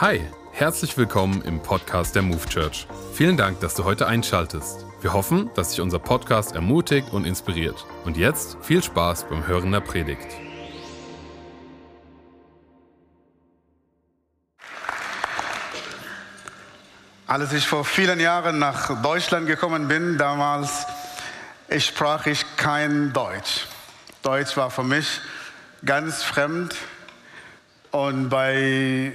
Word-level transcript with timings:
Hi, 0.00 0.20
herzlich 0.50 0.98
willkommen 0.98 1.40
im 1.42 1.62
Podcast 1.62 2.16
der 2.16 2.22
Move 2.22 2.44
Church. 2.48 2.88
Vielen 3.12 3.36
Dank, 3.36 3.60
dass 3.60 3.74
du 3.74 3.84
heute 3.84 4.08
einschaltest. 4.08 4.84
Wir 5.00 5.12
hoffen, 5.12 5.50
dass 5.54 5.70
dich 5.70 5.80
unser 5.80 6.00
Podcast 6.00 6.52
ermutigt 6.56 7.12
und 7.12 7.24
inspiriert. 7.24 7.86
Und 8.04 8.16
jetzt 8.16 8.56
viel 8.60 8.82
Spaß 8.82 9.28
beim 9.28 9.46
Hören 9.46 9.70
der 9.70 9.78
Predigt. 9.78 10.26
Als 17.28 17.52
ich 17.52 17.64
vor 17.64 17.84
vielen 17.84 18.18
Jahren 18.18 18.58
nach 18.58 19.00
Deutschland 19.00 19.46
gekommen 19.46 19.86
bin, 19.86 20.18
damals 20.18 20.86
ich 21.68 21.86
sprach 21.86 22.26
ich 22.26 22.44
kein 22.56 23.12
Deutsch. 23.12 23.68
Deutsch 24.24 24.56
war 24.56 24.72
für 24.72 24.82
mich 24.82 25.20
ganz 25.84 26.24
fremd. 26.24 26.74
Und 27.92 28.28
bei, 28.28 29.12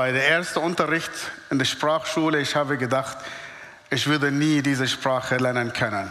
bei 0.00 0.12
der 0.12 0.26
ersten 0.30 0.60
Unterricht 0.60 1.10
in 1.50 1.58
der 1.58 1.66
Sprachschule, 1.66 2.40
ich 2.40 2.56
habe 2.56 2.78
gedacht, 2.78 3.18
ich 3.90 4.06
würde 4.06 4.32
nie 4.32 4.62
diese 4.62 4.88
Sprache 4.88 5.36
lernen 5.36 5.74
können. 5.74 6.10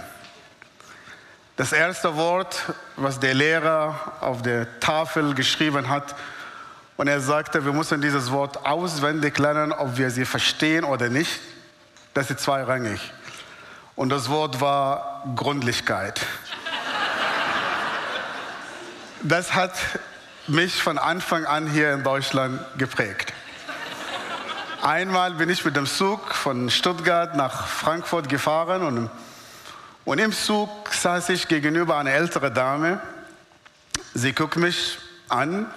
Das 1.56 1.72
erste 1.74 2.16
Wort, 2.16 2.72
was 2.98 3.20
der 3.20 3.34
Lehrer 3.34 4.14
auf 4.22 4.44
der 4.44 4.80
Tafel 4.80 5.34
geschrieben 5.34 5.90
hat, 5.90 6.16
und 6.98 7.08
er 7.08 7.20
sagte, 7.20 7.66
wir 7.66 7.74
müssen 7.74 8.00
dieses 8.00 8.30
Wort 8.30 8.64
auswendig 8.64 9.40
lernen, 9.40 9.72
ob 9.72 9.98
wir 9.98 10.12
sie 10.12 10.26
verstehen 10.26 10.84
oder 10.84 11.10
nicht. 11.10 11.40
Das 12.14 12.30
ist 12.30 12.42
zweirangig. 12.42 13.02
Und 13.96 14.10
das 14.10 14.30
Wort 14.30 14.62
war 14.62 15.24
Gründlichkeit. 15.36 16.22
Das 19.24 19.56
hat 19.56 19.74
mich 20.46 20.80
von 20.80 21.00
Anfang 21.00 21.46
an 21.46 21.66
hier 21.66 21.92
in 21.92 22.04
Deutschland 22.04 22.62
geprägt. 22.78 23.34
Einmal 24.82 25.34
bin 25.34 25.50
ich 25.50 25.66
mit 25.66 25.76
dem 25.76 25.86
Zug 25.86 26.34
von 26.34 26.70
Stuttgart 26.70 27.36
nach 27.36 27.68
Frankfurt 27.68 28.30
gefahren 28.30 28.82
und, 28.82 29.10
und 30.06 30.20
im 30.20 30.32
Zug 30.32 30.70
saß 30.94 31.30
ich 31.30 31.50
gegenüber 31.50 31.98
einer 31.98 32.12
älteren 32.12 32.54
Dame. 32.54 33.02
Sie 34.14 34.32
guckt 34.32 34.56
mich 34.56 34.98
an 35.28 35.68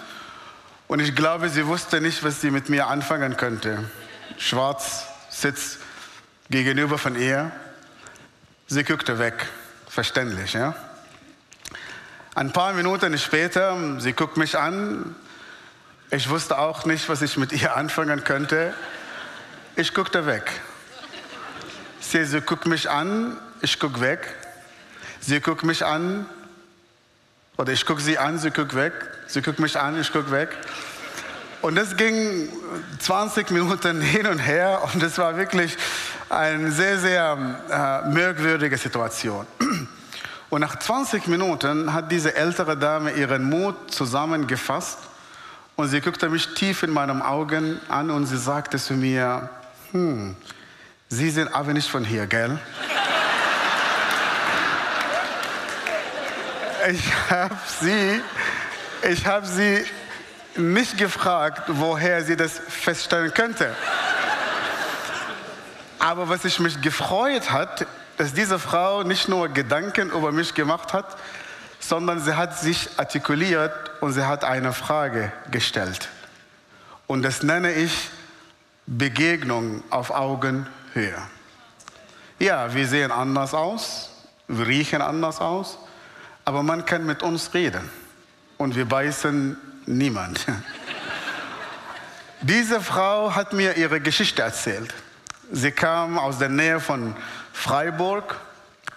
und 0.87 1.01
ich 1.01 1.17
glaube, 1.17 1.49
sie 1.49 1.67
wusste 1.67 2.01
nicht, 2.01 2.23
was 2.23 2.41
sie 2.41 2.53
mit 2.53 2.69
mir 2.69 2.87
anfangen 2.87 3.37
könnte. 3.37 3.91
Schwarz 4.39 5.05
sitzt 5.31 5.81
gegenüber 6.49 6.97
von 6.97 7.17
ihr. 7.21 7.51
Sie 8.69 8.85
guckte 8.85 9.19
weg, 9.19 9.49
verständlich, 9.89 10.53
ja. 10.53 10.77
Ein 12.37 12.53
paar 12.53 12.73
Minuten 12.73 13.19
später, 13.19 14.01
sie 14.01 14.13
guckt 14.13 14.37
mich 14.37 14.57
an. 14.57 15.17
Ich 16.15 16.29
wusste 16.29 16.59
auch 16.59 16.85
nicht, 16.85 17.09
was 17.09 17.23
ich 17.23 17.39
mit 17.39 17.53
ihr 17.53 17.75
anfangen 17.77 18.23
könnte. 18.23 18.75
Ich 19.77 19.95
guckte 19.95 20.27
weg. 20.27 20.61
Sie, 22.01 22.23
sie 22.27 22.43
guckt 22.43 22.67
mich 22.67 22.91
an, 22.91 23.39
ich 23.63 23.79
guck 23.79 23.99
weg. 23.99 24.29
Sie 25.21 25.41
guckt 25.41 25.65
mich 25.65 25.87
an, 25.87 26.27
oder 27.57 27.73
ich 27.73 27.87
gucke 27.87 28.03
sie 28.03 28.19
an, 28.19 28.39
sie 28.39 28.51
guckt 28.51 28.75
weg. 28.75 28.93
Sie 29.27 29.41
guckt 29.41 29.59
mich 29.59 29.81
an, 29.81 29.99
ich 29.99 30.13
gucke 30.13 30.31
weg. 30.31 30.51
Und 31.63 31.77
das 31.77 31.97
ging 31.97 32.51
20 32.99 33.51
Minuten 33.51 34.01
hin 34.03 34.27
und 34.27 34.39
her 34.39 34.83
und 34.93 35.03
es 35.03 35.17
war 35.17 35.39
wirklich 35.39 35.79
eine 36.29 36.71
sehr, 36.73 36.99
sehr 36.99 38.03
äh, 38.05 38.09
merkwürdige 38.11 38.77
Situation. 38.77 39.47
Und 40.51 40.61
nach 40.61 40.79
20 40.79 41.27
Minuten 41.29 41.95
hat 41.95 42.13
diese 42.13 42.35
ältere 42.35 42.77
Dame 42.77 43.13
ihren 43.13 43.49
Mut 43.49 43.95
zusammengefasst 43.95 44.99
und 45.77 45.89
sie 45.89 46.01
guckte 46.01 46.29
mich 46.29 46.55
tief 46.55 46.83
in 46.83 46.91
meinen 46.91 47.23
Augen 47.23 47.81
an 47.89 48.11
und 48.11 48.27
sie 48.27 48.39
sagte 48.39 48.79
zu 48.79 48.95
mir, 48.95 49.49
hm, 49.93 50.37
Sie 51.13 51.29
sind 51.29 51.55
aber 51.55 51.75
nicht 51.75 51.91
von 51.91 52.07
hier, 52.07 52.27
gell? 52.27 52.59
ich 56.91 57.13
habe 57.31 57.55
sie, 57.81 58.23
ich 59.11 59.27
habe 59.27 59.47
sie 59.47 59.85
nicht 60.57 60.97
gefragt, 60.97 61.65
woher 61.67 62.25
sie 62.25 62.35
das 62.35 62.59
feststellen 62.59 63.35
könnte. 63.35 63.77
Aber 65.99 66.31
was 66.31 66.47
ich 66.47 66.59
mich 66.61 66.81
gefreut 66.81 67.51
hat, 67.51 67.87
dass 68.17 68.33
diese 68.33 68.59
Frau 68.59 69.03
nicht 69.03 69.29
nur 69.29 69.49
Gedanken 69.49 70.09
über 70.13 70.33
mich 70.33 70.55
gemacht 70.55 70.95
hat, 70.95 71.19
sondern 71.83 72.21
sie 72.21 72.37
hat 72.37 72.59
sich 72.59 72.89
artikuliert 72.97 73.73
und 74.01 74.13
sie 74.13 74.25
hat 74.25 74.45
eine 74.45 74.73
Frage 74.73 75.33
gestellt. 75.51 76.09
Und 77.09 77.23
das 77.23 77.43
nenne 77.43 77.73
ich 77.73 78.09
Begegnung 78.87 79.83
auf 79.91 80.11
Augenhöhe. 80.11 81.19
Ja, 82.39 82.73
wir 82.73 82.87
sehen 82.87 83.11
anders 83.11 83.53
aus, 83.53 84.11
wir 84.47 84.67
riechen 84.67 85.03
anders 85.03 85.41
aus, 85.41 85.79
aber 86.45 86.63
man 86.63 86.87
kann 86.87 87.05
mit 87.05 87.23
uns 87.23 87.53
reden 87.53 87.91
und 88.59 88.77
wir 88.77 88.87
beißen 88.87 89.57
niemand. 89.87 90.47
Diese 92.43 92.81
Frau 92.81 93.35
hat 93.35 93.53
mir 93.53 93.77
ihre 93.77 94.01
Geschichte 94.01 94.43
erzählt. 94.43 94.95
Sie 95.51 95.71
kam 95.71 96.19
aus 96.19 96.39
der 96.39 96.49
Nähe 96.49 96.81
von 96.81 97.15
Freiburg. 97.53 98.41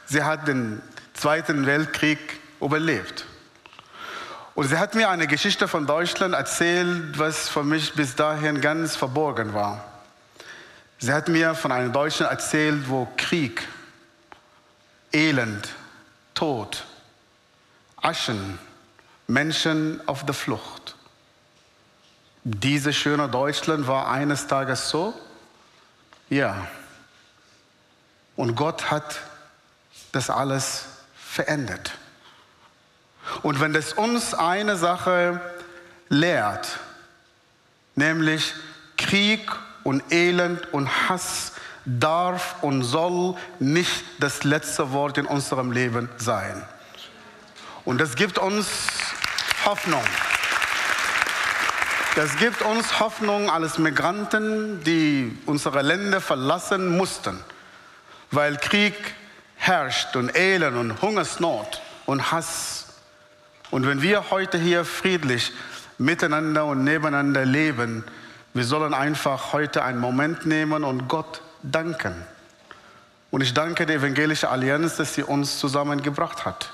Sie 0.05 0.23
hat 0.23 0.47
den 0.47 0.81
Zweiten 1.13 1.65
Weltkrieg 1.65 2.44
überlebt. 2.61 3.25
Und 4.55 4.67
sie 4.69 4.77
hat 4.77 4.95
mir 4.95 5.09
eine 5.09 5.27
Geschichte 5.27 5.67
von 5.67 5.85
Deutschland 5.85 6.33
erzählt, 6.33 7.19
was 7.19 7.49
für 7.49 7.63
mich 7.63 7.93
bis 7.93 8.15
dahin 8.15 8.61
ganz 8.61 8.95
verborgen 8.95 9.53
war. 9.53 9.83
Sie 10.97 11.11
hat 11.11 11.27
mir 11.27 11.55
von 11.55 11.73
einem 11.73 11.91
Deutschland 11.91 12.31
erzählt, 12.31 12.89
wo 12.89 13.07
Krieg, 13.17 13.67
Elend, 15.11 15.67
Tod, 16.33 16.85
Aschen, 17.97 18.57
Menschen 19.27 20.01
auf 20.07 20.25
der 20.25 20.33
Flucht. 20.33 20.95
Dieses 22.43 22.95
schöne 22.95 23.27
Deutschland 23.27 23.87
war 23.87 24.09
eines 24.09 24.47
Tages 24.47 24.89
so, 24.89 25.13
ja. 26.29 26.67
Und 28.35 28.55
Gott 28.55 28.89
hat 28.89 29.19
das 30.11 30.29
alles 30.29 30.85
verändert. 31.15 31.91
Und 33.41 33.59
wenn 33.59 33.73
das 33.73 33.93
uns 33.93 34.33
eine 34.33 34.75
Sache 34.75 35.41
lehrt, 36.09 36.79
nämlich 37.95 38.53
Krieg 38.97 39.51
und 39.83 40.03
Elend 40.11 40.73
und 40.73 40.89
Hass 41.09 41.53
darf 41.85 42.55
und 42.61 42.83
soll 42.83 43.35
nicht 43.59 44.03
das 44.19 44.43
letzte 44.43 44.91
Wort 44.91 45.17
in 45.17 45.25
unserem 45.25 45.71
Leben 45.71 46.09
sein. 46.17 46.63
Und 47.85 47.99
das 47.99 48.15
gibt 48.15 48.39
uns 48.39 48.67
Hoffnung. 49.65 50.03
Das 52.15 52.37
gibt 52.37 52.61
uns 52.61 52.99
Hoffnung 52.99 53.49
als 53.49 53.77
Migranten, 53.77 54.83
die 54.83 55.37
unsere 55.45 55.81
Länder 55.81 56.21
verlassen 56.21 56.95
mussten, 56.97 57.39
weil 58.31 58.57
Krieg 58.57 58.95
herrscht 59.55 60.15
und 60.15 60.35
Elend 60.35 60.77
und 60.77 61.01
Hungersnot 61.01 61.81
und 62.05 62.31
Hass. 62.31 62.84
Und 63.75 63.85
wenn 63.85 64.01
wir 64.01 64.31
heute 64.31 64.57
hier 64.57 64.85
friedlich 64.85 65.51
miteinander 65.97 66.63
und 66.63 66.85
nebeneinander 66.85 67.43
leben, 67.43 68.05
wir 68.53 68.63
sollen 68.63 68.93
einfach 68.93 69.51
heute 69.51 69.83
einen 69.83 69.99
Moment 69.99 70.45
nehmen 70.45 70.85
und 70.85 71.09
Gott 71.09 71.41
danken. 71.61 72.15
Und 73.31 73.41
ich 73.41 73.53
danke 73.53 73.85
der 73.85 73.97
Evangelischen 73.97 74.47
Allianz, 74.47 74.95
dass 74.95 75.15
sie 75.15 75.23
uns 75.23 75.59
zusammengebracht 75.59 76.45
hat 76.45 76.71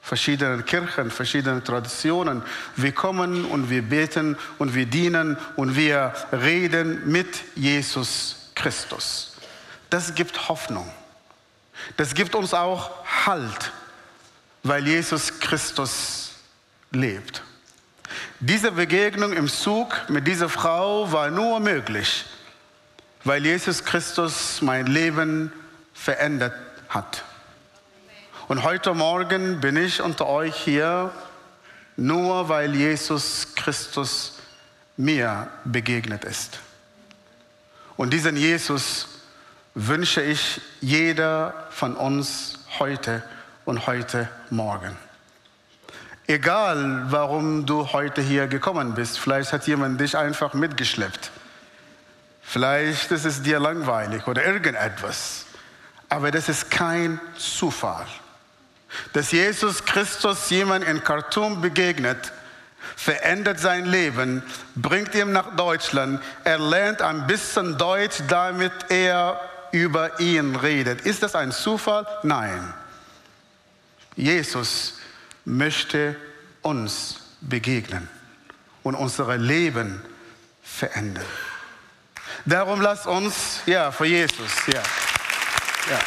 verschiedene 0.00 0.64
Kirchen, 0.64 1.12
verschiedene 1.12 1.62
Traditionen. 1.62 2.42
Wir 2.74 2.90
kommen 2.90 3.44
und 3.44 3.70
wir 3.70 3.82
beten 3.82 4.36
und 4.58 4.74
wir 4.74 4.86
dienen 4.86 5.36
und 5.54 5.76
wir 5.76 6.12
reden 6.32 7.08
mit 7.08 7.28
Jesus 7.54 8.50
Christus. 8.56 9.36
Das 9.90 10.12
gibt 10.12 10.48
Hoffnung. 10.48 10.90
Das 11.96 12.14
gibt 12.14 12.34
uns 12.34 12.52
auch 12.52 12.90
Halt, 13.26 13.70
weil 14.64 14.84
Jesus 14.88 15.38
Christus 15.38 16.21
lebt. 16.92 17.42
Diese 18.40 18.72
Begegnung 18.72 19.32
im 19.32 19.48
Zug 19.48 20.08
mit 20.08 20.26
dieser 20.26 20.48
Frau 20.48 21.10
war 21.12 21.30
nur 21.30 21.60
möglich, 21.60 22.26
weil 23.24 23.44
Jesus 23.44 23.84
Christus 23.84 24.60
mein 24.62 24.86
Leben 24.86 25.52
verändert 25.94 26.54
hat. 26.88 27.24
Und 28.48 28.64
heute 28.64 28.94
Morgen 28.94 29.60
bin 29.60 29.76
ich 29.76 30.02
unter 30.02 30.26
euch 30.26 30.56
hier, 30.56 31.12
nur 31.96 32.48
weil 32.48 32.74
Jesus 32.74 33.54
Christus 33.54 34.38
mir 34.96 35.48
begegnet 35.64 36.24
ist. 36.24 36.58
Und 37.96 38.12
diesen 38.12 38.36
Jesus 38.36 39.06
wünsche 39.74 40.20
ich 40.20 40.60
jeder 40.80 41.68
von 41.70 41.96
uns 41.96 42.58
heute 42.78 43.22
und 43.64 43.86
heute 43.86 44.28
Morgen. 44.50 44.96
Egal, 46.26 47.06
warum 47.10 47.66
du 47.66 47.92
heute 47.92 48.22
hier 48.22 48.46
gekommen 48.46 48.94
bist, 48.94 49.18
vielleicht 49.18 49.52
hat 49.52 49.66
jemand 49.66 50.00
dich 50.00 50.16
einfach 50.16 50.54
mitgeschleppt. 50.54 51.30
Vielleicht 52.42 53.10
ist 53.10 53.24
es 53.24 53.42
dir 53.42 53.58
langweilig 53.58 54.26
oder 54.26 54.44
irgendetwas. 54.44 55.46
Aber 56.08 56.30
das 56.30 56.48
ist 56.48 56.70
kein 56.70 57.20
Zufall. 57.36 58.06
Dass 59.14 59.32
Jesus 59.32 59.84
Christus 59.84 60.50
jemand 60.50 60.84
in 60.84 61.02
Khartoum 61.02 61.60
begegnet, 61.60 62.32
verändert 62.96 63.58
sein 63.58 63.86
Leben, 63.86 64.42
bringt 64.74 65.14
ihn 65.14 65.32
nach 65.32 65.56
Deutschland, 65.56 66.20
er 66.44 66.58
lernt 66.58 67.00
ein 67.00 67.26
bisschen 67.26 67.78
Deutsch, 67.78 68.18
damit 68.28 68.72
er 68.90 69.40
über 69.72 70.20
ihn 70.20 70.54
redet. 70.56 71.00
Ist 71.00 71.22
das 71.22 71.34
ein 71.34 71.50
Zufall? 71.52 72.06
Nein. 72.22 72.74
Jesus 74.14 74.94
möchte 75.44 76.16
uns 76.62 77.20
begegnen 77.40 78.08
und 78.82 78.94
unser 78.94 79.36
Leben 79.36 80.02
verändern. 80.62 81.24
Darum 82.44 82.80
lasst 82.80 83.06
uns, 83.06 83.60
ja, 83.66 83.92
für 83.92 84.06
Jesus, 84.06 84.66
ja. 84.66 84.82
ja. 85.90 86.00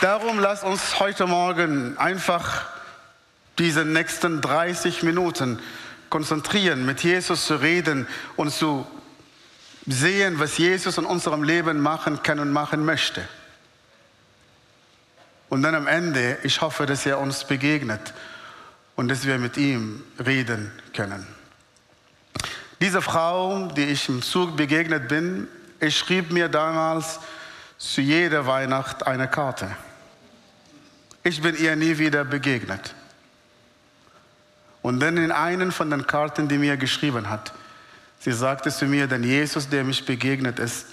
Darum 0.00 0.38
lasst 0.38 0.64
uns 0.64 0.98
heute 0.98 1.26
Morgen 1.26 1.96
einfach 1.98 2.66
diese 3.58 3.84
nächsten 3.84 4.40
30 4.40 5.02
Minuten 5.02 5.60
konzentrieren, 6.10 6.84
mit 6.84 7.02
Jesus 7.02 7.46
zu 7.46 7.56
reden 7.56 8.06
und 8.36 8.52
zu 8.52 8.86
sehen, 9.86 10.38
was 10.38 10.58
Jesus 10.58 10.98
in 10.98 11.04
unserem 11.04 11.42
Leben 11.42 11.80
machen 11.80 12.22
kann 12.22 12.38
und 12.38 12.52
machen 12.52 12.84
möchte. 12.84 13.26
Und 15.52 15.60
dann 15.60 15.74
am 15.74 15.86
Ende, 15.86 16.38
ich 16.44 16.62
hoffe, 16.62 16.86
dass 16.86 17.04
er 17.04 17.18
uns 17.18 17.44
begegnet 17.44 18.14
und 18.96 19.08
dass 19.08 19.26
wir 19.26 19.36
mit 19.36 19.58
ihm 19.58 20.02
reden 20.18 20.72
können. 20.96 21.26
Diese 22.80 23.02
Frau, 23.02 23.66
die 23.66 23.84
ich 23.84 24.08
im 24.08 24.22
Zug 24.22 24.56
begegnet 24.56 25.08
bin, 25.08 25.46
ich 25.78 25.98
schrieb 25.98 26.32
mir 26.32 26.48
damals 26.48 27.20
zu 27.76 28.00
jeder 28.00 28.46
Weihnacht 28.46 29.06
eine 29.06 29.28
Karte. 29.28 29.76
Ich 31.22 31.42
bin 31.42 31.54
ihr 31.58 31.76
nie 31.76 31.98
wieder 31.98 32.24
begegnet. 32.24 32.94
Und 34.80 35.00
dann 35.00 35.18
in 35.18 35.32
einen 35.32 35.70
von 35.70 35.90
den 35.90 36.06
Karten, 36.06 36.48
die 36.48 36.56
mir 36.56 36.78
geschrieben 36.78 37.28
hat, 37.28 37.52
sie 38.20 38.32
sagte 38.32 38.70
zu 38.70 38.86
mir, 38.86 39.06
denn 39.06 39.22
Jesus, 39.22 39.68
der 39.68 39.84
mich 39.84 40.06
begegnet 40.06 40.58
ist, 40.58 40.86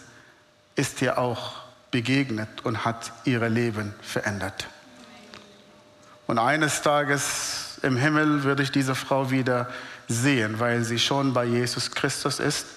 ist 0.76 1.02
ihr 1.02 1.18
auch 1.18 1.69
begegnet 1.92 2.50
und 2.64 2.86
hat 2.86 3.12
ihr 3.26 3.48
Leben 3.50 3.94
verändert. 4.02 4.68
Und 6.28 6.38
eines 6.38 6.82
Tages 6.82 7.80
im 7.82 7.98
Himmel 7.98 8.44
würde 8.44 8.62
ich 8.62 8.72
diese 8.72 8.94
Frau 8.94 9.32
wieder 9.32 9.68
sehen, 10.08 10.60
weil 10.60 10.84
sie 10.84 11.00
schon 11.00 11.34
bei 11.34 11.46
Jesus 11.46 11.92
Christus 11.92 12.40
ist. 12.40 12.68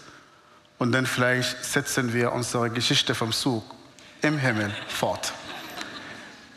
Und 0.79 0.93
dann 0.93 1.07
vielleicht 1.07 1.65
setzen 1.65 2.13
wir 2.13 2.33
unsere 2.33 2.71
Geschichte 2.71 3.15
vom 3.15 3.33
Zug 3.33 3.63
im 4.23 4.39
Himmel 4.39 4.75
fort. 4.89 5.33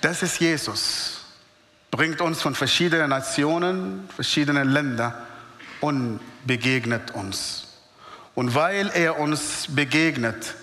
Das 0.02 0.24
ist 0.24 0.40
Jesus. 0.40 1.22
Bringt 1.92 2.22
uns 2.22 2.42
von 2.42 2.56
verschiedenen 2.56 3.10
Nationen, 3.10 4.08
verschiedenen 4.14 4.70
Ländern 4.70 5.14
und 5.82 6.20
begegnet 6.46 7.12
uns. 7.12 7.68
Und 8.36 8.54
weil 8.54 8.90
er 8.94 9.18
uns 9.20 9.68
begegnet, 9.70 10.56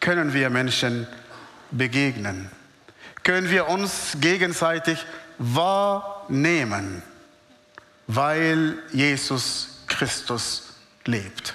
können 0.00 0.32
wir 0.32 0.50
Menschen 0.50 1.06
begegnen. 1.70 2.50
Können 3.22 3.50
wir 3.50 3.68
uns 3.68 4.16
gegenseitig 4.20 5.04
wahrnehmen 5.38 7.02
weil 8.08 8.78
Jesus 8.90 9.82
Christus 9.86 10.74
lebt. 11.04 11.54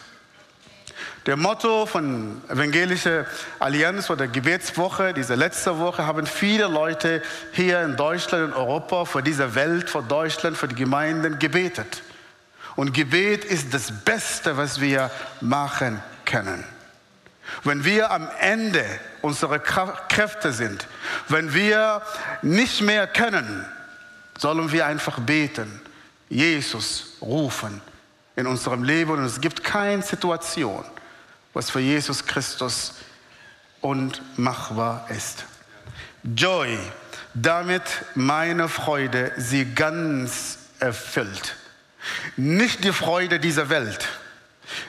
Der 1.26 1.36
Motto 1.36 1.86
von 1.86 2.42
Evangelische 2.50 3.26
Allianz 3.60 4.10
oder 4.10 4.28
Gebetswoche, 4.28 5.14
diese 5.14 5.36
letzte 5.36 5.80
Woche, 5.80 6.06
haben 6.06 6.28
viele 6.28 6.68
Leute 6.68 7.22
hier 7.54 7.82
in 7.82 7.96
Deutschland 7.96 8.46
und 8.46 8.54
Europa, 8.54 9.06
für 9.06 9.24
diese 9.24 9.56
Welt, 9.56 9.90
für 9.90 10.04
Deutschland, 10.04 10.58
für 10.58 10.68
die 10.68 10.76
Gemeinden 10.76 11.40
gebetet. 11.40 12.04
Und 12.76 12.94
Gebet 12.94 13.46
ist 13.46 13.74
das 13.74 13.92
Beste, 14.04 14.58
was 14.58 14.82
wir 14.82 15.10
machen 15.42 16.04
können. 16.26 16.64
Wenn 17.64 17.86
wir 17.86 18.12
am 18.12 18.30
Ende 18.40 18.86
unserer 19.22 19.60
Kräfte 19.60 20.52
sind, 20.54 20.88
wenn 21.30 21.54
wir 21.54 22.02
nicht 22.42 22.82
mehr 22.82 23.08
können, 23.08 23.66
sollen 24.38 24.72
wir 24.72 24.86
einfach 24.86 25.20
beten 25.20 25.82
Jesus 26.30 27.18
rufen 27.22 27.82
in 28.36 28.48
unserem 28.48 28.84
Leben 28.84 29.12
und 29.12 29.24
es 29.24 29.40
gibt 29.40 29.64
keine 29.64 30.02
Situation, 30.02 30.84
was 31.54 31.70
für 31.70 31.80
Jesus 31.80 32.26
Christus 32.26 32.96
unmachbar 33.82 35.06
ist. 35.10 35.46
Joy, 36.36 36.80
damit 37.36 37.84
meine 38.16 38.68
Freude 38.68 39.32
sie 39.38 39.66
ganz 39.76 40.58
erfüllt. 40.80 41.56
Nicht 42.36 42.84
die 42.84 42.94
Freude 42.94 43.40
dieser 43.40 43.70
Welt, 43.70 44.08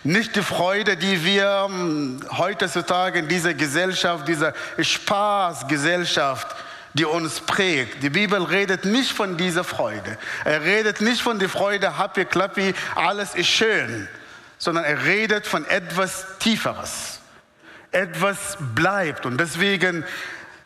nicht 0.03 0.37
die 0.37 0.43
Freude, 0.43 0.97
die 0.97 1.25
wir 1.25 1.65
hm, 1.69 2.21
heutzutage 2.37 3.19
in 3.19 3.29
dieser 3.29 3.55
Gesellschaft, 3.55 4.29
dieser 4.29 4.55
Spaßgesellschaft 4.79 6.55
die 6.95 7.05
uns 7.05 7.41
prägt. 7.41 8.03
Die 8.03 8.11
Bibel 8.11 8.41
redet 8.43 8.85
nicht 8.85 9.13
von 9.13 9.37
dieser 9.37 9.65
Freude. 9.65 10.17
Er 10.45 10.63
redet 10.63 11.01
nicht 11.01 11.21
von 11.21 11.39
der 11.39 11.49
Freude, 11.49 11.99
happy, 11.99 12.25
clappy, 12.25 12.73
alles 12.95 13.35
ist 13.35 13.49
schön, 13.49 14.09
sondern 14.59 14.85
er 14.85 15.05
redet 15.05 15.47
von 15.47 15.67
etwas 15.67 16.39
Tieferes. 16.39 17.19
Etwas 17.91 18.57
bleibt. 18.75 19.27
Und 19.27 19.39
deswegen 19.39 20.05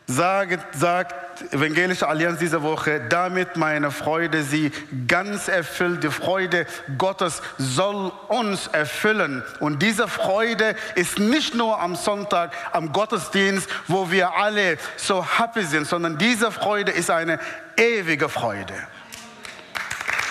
sagt, 0.09 0.75
sagt 0.75 1.29
Evangelische 1.51 2.05
Allianz 2.05 2.39
diese 2.39 2.61
Woche, 2.63 2.99
damit 3.07 3.55
meine 3.55 3.91
Freude 3.91 4.43
sie 4.43 4.71
ganz 5.07 5.47
erfüllt. 5.47 6.03
Die 6.03 6.11
Freude 6.11 6.65
Gottes 6.97 7.41
soll 7.57 8.11
uns 8.27 8.67
erfüllen. 8.67 9.41
Und 9.61 9.81
diese 9.81 10.09
Freude 10.09 10.75
ist 10.95 11.17
nicht 11.17 11.55
nur 11.55 11.79
am 11.79 11.95
Sonntag, 11.95 12.51
am 12.73 12.91
Gottesdienst, 12.91 13.69
wo 13.87 14.11
wir 14.11 14.35
alle 14.35 14.77
so 14.97 15.25
happy 15.25 15.63
sind, 15.63 15.87
sondern 15.87 16.17
diese 16.17 16.51
Freude 16.51 16.91
ist 16.91 17.09
eine 17.09 17.39
ewige 17.77 18.27
Freude, 18.27 18.73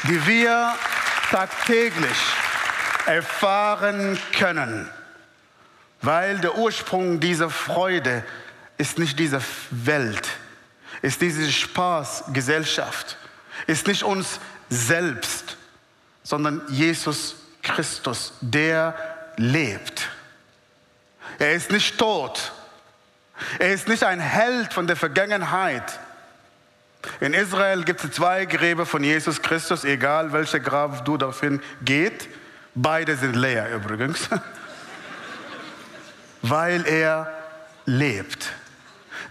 die 0.03 0.27
wir 0.27 0.75
tagtäglich 1.31 2.19
erfahren 3.07 4.19
können, 4.39 4.91
weil 6.03 6.37
der 6.39 6.59
Ursprung 6.59 7.19
dieser 7.19 7.49
Freude 7.49 8.19
ist, 8.19 8.48
ist 8.79 8.99
nicht 8.99 9.19
diese 9.19 9.43
Welt, 9.71 10.29
ist 11.03 11.21
diese 11.21 11.51
Spaßgesellschaft, 11.51 13.17
ist 13.67 13.87
nicht 13.87 14.05
uns 14.05 14.41
selbst, 14.71 15.57
sondern 16.23 16.63
Jesus 16.69 17.37
Christus, 17.63 18.33
der 18.41 18.95
lebt. 19.37 20.09
Er 21.39 21.53
ist 21.53 21.71
nicht 21.71 21.99
tot. 21.99 22.53
Er 23.59 23.73
ist 23.73 23.89
nicht 23.89 24.03
ein 24.03 24.21
Held 24.21 24.73
von 24.73 24.87
der 24.87 24.97
Vergangenheit. 24.97 26.01
In 27.21 27.35
Israel 27.35 27.85
gibt 27.85 28.03
es 28.03 28.11
zwei 28.13 28.45
Gräber 28.45 28.85
von 28.85 29.05
Jesus 29.05 29.41
Christus, 29.41 29.85
egal 29.85 30.33
welcher 30.33 30.61
Grab 30.61 31.05
du 31.05 31.17
dorthin 31.17 31.63
geht. 31.83 32.29
Beide 32.75 33.17
sind 33.17 33.35
leer 33.35 33.71
übrigens, 33.75 34.29
weil 36.43 36.87
er 36.87 37.33
lebt. 37.87 38.53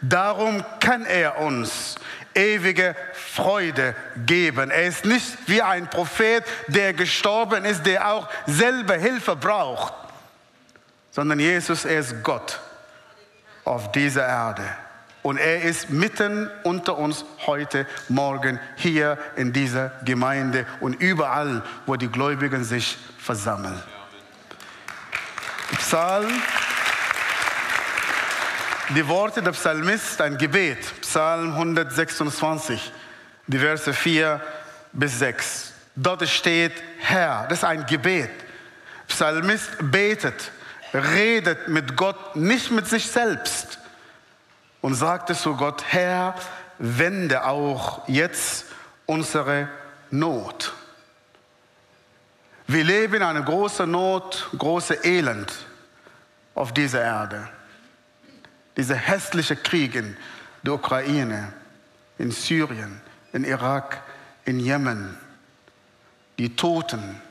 Darum 0.01 0.63
kann 0.80 1.06
er 1.06 1.39
uns 1.39 1.96
ewige 2.36 2.96
Freude 3.13 3.96
geben. 4.25 4.70
Er 4.70 4.84
ist 4.84 5.06
nicht 5.06 5.25
wie 5.48 5.62
ein 5.62 5.89
Prophet, 5.89 6.44
der 6.68 6.94
gestorben 6.94 7.66
ist, 7.66 7.86
der 7.86 8.12
auch 8.12 8.30
selber 8.46 8.96
Hilfe 8.96 9.36
braucht, 9.36 9.94
sondern 11.12 11.39
Jesus, 11.39 11.86
er 11.86 12.00
ist 12.00 12.24
Gott 12.24 12.60
auf 13.66 13.92
dieser 13.92 14.25
Erde. 14.27 14.63
Und 15.24 15.38
er 15.38 15.63
ist 15.63 15.89
mitten 15.89 16.50
unter 16.63 16.98
uns 16.98 17.25
heute 17.48 17.86
Morgen 18.08 18.60
hier 18.75 19.18
in 19.36 19.51
dieser 19.51 19.92
Gemeinde 20.06 20.66
und 20.80 20.94
überall, 20.94 21.63
wo 21.86 21.96
die 21.96 22.08
Gläubigen 22.08 22.63
sich 22.63 22.98
versammeln. 23.18 23.82
Psalm 25.80 26.30
die 28.89 29.08
Worte 29.08 29.41
der 29.41 29.51
Psalmist, 29.51 30.22
ein 30.22 30.38
Gebet, 30.38 31.01
Psalm 31.01 31.51
126, 31.53 32.91
die 33.48 33.60
Verse 33.60 33.94
4 33.94 34.41
bis 34.94 35.20
6. 35.20 35.74
Dort 35.96 36.27
steht 36.27 36.74
Herr, 37.00 37.46
das 37.50 37.60
ist 37.60 37.63
ein 37.65 37.86
Gebet. 37.86 38.29
Psalmist 39.08 39.70
betet, 39.82 40.51
redet 40.94 41.67
mit 41.67 41.98
Gott, 41.98 42.36
nicht 42.36 42.72
mit 42.72 42.88
sich 42.88 43.08
selbst 43.08 43.79
und 44.82 44.94
sagte 44.94 45.36
zu 45.36 45.56
Gott, 45.56 45.84
Herr, 45.89 46.36
wende 46.77 47.46
auch 47.46 48.08
jetzt 48.08 48.65
unsere 49.06 49.67
Not. 50.12 50.74
Wir 52.67 52.84
leben 52.84 53.24
eine 53.24 53.44
große 53.44 53.88
Not, 53.88 54.50
große 54.58 55.03
Elend 55.03 55.51
auf 56.53 56.74
dieser 56.74 57.01
Erde. 57.01 57.50
Dieser 58.77 58.96
hässliche 58.96 59.55
Krieg 59.55 59.96
in 59.96 60.15
der 60.63 60.74
Ukraine, 60.74 61.51
in 62.17 62.31
Syrien, 62.31 63.01
in 63.34 63.43
Irak, 63.43 64.01
in 64.46 64.60
Jemen, 64.60 65.17
die 66.38 66.55
Toten, 66.55 67.22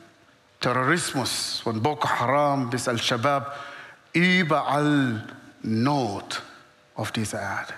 Terrorismus 0.61 1.61
von 1.63 1.81
Boko 1.83 2.09
Haram 2.09 2.69
bis 2.71 2.89
Al-Shabaab, 2.89 3.57
überall 4.13 5.25
Not 5.63 6.43
auf 6.95 7.13
dieser 7.13 7.41
Erde. 7.41 7.75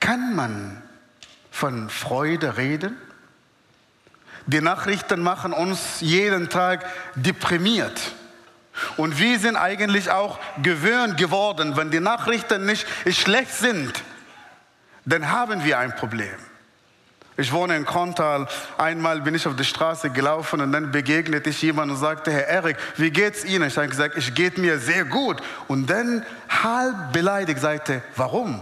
Kann 0.00 0.34
man 0.34 0.82
von 1.50 1.88
Freude 1.88 2.56
reden? 2.56 2.96
Die 4.46 4.60
Nachrichten 4.60 5.22
machen 5.22 5.52
uns 5.52 6.00
jeden 6.00 6.48
Tag 6.48 6.84
deprimiert. 7.14 8.12
Und 8.96 9.18
wir 9.18 9.38
sind 9.38 9.56
eigentlich 9.56 10.10
auch 10.10 10.38
gewöhnt 10.62 11.16
geworden, 11.16 11.76
wenn 11.76 11.90
die 11.90 12.00
Nachrichten 12.00 12.66
nicht 12.66 12.86
schlecht 13.10 13.52
sind, 13.52 13.92
dann 15.04 15.30
haben 15.30 15.64
wir 15.64 15.78
ein 15.78 15.94
Problem. 15.96 16.36
Ich 17.40 17.52
wohne 17.52 17.76
in 17.76 17.84
Kontal. 17.86 18.48
Einmal 18.78 19.20
bin 19.20 19.36
ich 19.36 19.46
auf 19.46 19.54
der 19.54 19.62
Straße 19.62 20.10
gelaufen 20.10 20.60
und 20.60 20.72
dann 20.72 20.90
begegnete 20.90 21.50
ich 21.50 21.62
jemandem 21.62 21.94
und 21.94 22.00
sagte, 22.00 22.32
Herr 22.32 22.48
Erik, 22.48 22.76
wie 22.96 23.12
geht's 23.12 23.44
Ihnen? 23.44 23.68
Ich 23.68 23.76
habe 23.76 23.86
gesagt, 23.86 24.16
es 24.16 24.34
geht 24.34 24.58
mir 24.58 24.80
sehr 24.80 25.04
gut. 25.04 25.40
Und 25.68 25.88
dann 25.88 26.26
halb 26.48 27.12
beleidigt 27.12 27.60
sagte, 27.60 28.02
warum? 28.16 28.60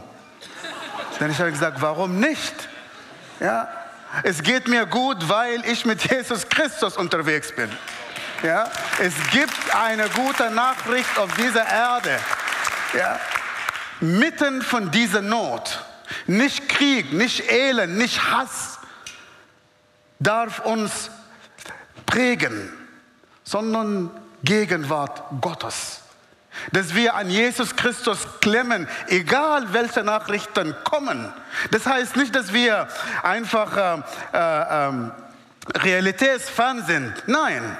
Dann 1.18 1.30
ich 1.30 1.38
habe 1.38 1.50
gesagt, 1.50 1.80
warum 1.80 2.20
nicht? 2.20 2.68
Ja, 3.40 3.66
es 4.22 4.42
geht 4.42 4.68
mir 4.68 4.84
gut, 4.84 5.26
weil 5.26 5.64
ich 5.64 5.86
mit 5.86 6.10
Jesus 6.10 6.46
Christus 6.46 6.98
unterwegs 6.98 7.52
bin. 7.52 7.70
Ja, 8.42 8.70
es 9.00 9.14
gibt 9.30 9.74
eine 9.74 10.08
gute 10.10 10.50
Nachricht 10.50 11.18
auf 11.18 11.32
dieser 11.34 11.66
Erde. 11.66 12.18
Ja, 12.96 13.18
mitten 14.00 14.62
von 14.62 14.90
dieser 14.90 15.22
Not 15.22 15.80
nicht 16.26 16.68
Krieg, 16.68 17.12
nicht 17.12 17.50
Elend, 17.50 17.96
nicht 17.96 18.30
Hass 18.30 18.78
darf 20.18 20.60
uns 20.60 21.10
prägen, 22.06 22.72
sondern 23.44 24.10
Gegenwart 24.42 25.22
Gottes. 25.40 26.00
Dass 26.72 26.94
wir 26.94 27.14
an 27.14 27.28
Jesus 27.28 27.76
Christus 27.76 28.26
klemmen, 28.40 28.88
egal 29.08 29.72
welche 29.74 30.02
Nachrichten 30.02 30.74
kommen. 30.84 31.32
Das 31.70 31.84
heißt 31.84 32.16
nicht, 32.16 32.34
dass 32.34 32.52
wir 32.52 32.88
einfach 33.22 33.76
äh, 33.76 34.02
äh, 34.32 34.88
äh, 34.88 35.10
realitätsfern 35.78 36.84
sind. 36.86 37.12
Nein. 37.26 37.76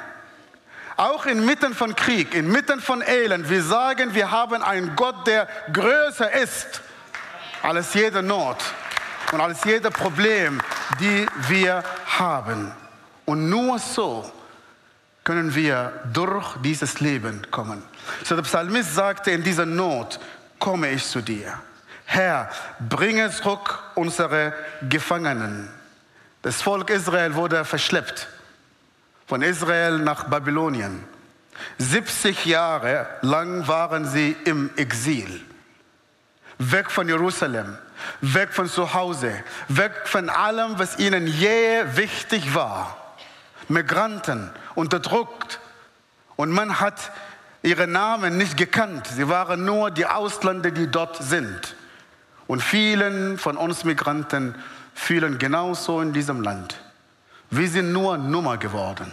Auch 0.97 1.26
inmitten 1.26 1.75
von 1.75 1.95
Krieg, 1.95 2.35
inmitten 2.35 2.81
von 2.81 3.03
Elend, 3.03 3.50
wir 3.50 3.62
sagen, 3.62 4.15
wir 4.15 4.31
haben 4.31 4.62
einen 4.62 4.97
Gott, 4.97 5.26
der 5.26 5.47
größer 5.71 6.33
ist 6.33 6.81
als 7.62 7.93
jede 7.93 8.23
Not 8.23 8.57
und 9.33 9.41
als 9.41 9.62
jedes 9.65 9.93
Problem, 9.93 10.61
die 10.99 11.26
wir 11.49 11.85
haben. 12.07 12.73
Und 13.26 13.50
nur 13.50 13.79
so 13.79 14.31
können 15.23 15.55
wir 15.55 15.93
durch 16.15 16.57
dieses 16.62 17.00
Leben 17.00 17.43
kommen. 17.50 17.83
So 18.25 18.35
der 18.35 18.43
Psalmist 18.43 18.95
sagte 18.95 19.33
in 19.33 19.43
dieser 19.43 19.67
Not, 19.67 20.19
komme 20.59 20.91
ich 20.93 21.05
zu 21.05 21.21
dir. 21.21 21.59
Herr, 22.07 22.49
bringe 22.88 23.31
zurück 23.31 23.83
unsere 23.97 24.55
Gefangenen. 24.88 25.69
Das 26.41 26.62
Volk 26.62 26.88
Israel 26.88 27.35
wurde 27.35 27.65
verschleppt 27.67 28.29
von 29.26 29.42
Israel 29.42 29.99
nach 29.99 30.25
Babylonien. 30.25 31.04
70 31.78 32.45
Jahre 32.47 33.06
lang 33.23 33.66
waren 33.66 34.04
sie 34.04 34.37
im 34.45 34.71
Exil 34.76 35.40
weg 36.59 36.90
von 36.90 37.09
Jerusalem, 37.09 37.76
weg 38.21 38.52
von 38.52 38.68
zu 38.68 38.95
Hause, 38.95 39.33
weg 39.68 39.92
von 40.04 40.28
allem, 40.28 40.78
was 40.78 40.99
ihnen 40.99 41.26
je 41.26 41.85
wichtig 41.95 42.54
war. 42.54 42.97
Migranten, 43.68 44.50
unterdrückt. 44.75 45.61
Und 46.37 46.50
man 46.50 46.80
hat 46.80 47.12
ihre 47.62 47.87
Namen 47.87 48.37
nicht 48.37 48.56
gekannt. 48.56 49.06
Sie 49.06 49.28
waren 49.28 49.64
nur 49.64 49.90
die 49.90 50.06
Ausländer, 50.06 50.71
die 50.71 50.90
dort 50.90 51.23
sind. 51.23 51.75
Und 52.47 52.62
vielen 52.62 53.38
von 53.38 53.56
uns 53.56 53.85
Migranten 53.85 54.54
fühlen 54.95 55.38
genauso 55.38 56.00
in 56.00 56.12
diesem 56.12 56.42
Land. 56.42 56.80
Wir 57.50 57.69
sind 57.69 57.93
nur 57.93 58.19
Nummer 58.19 58.57
geworden. 58.57 59.11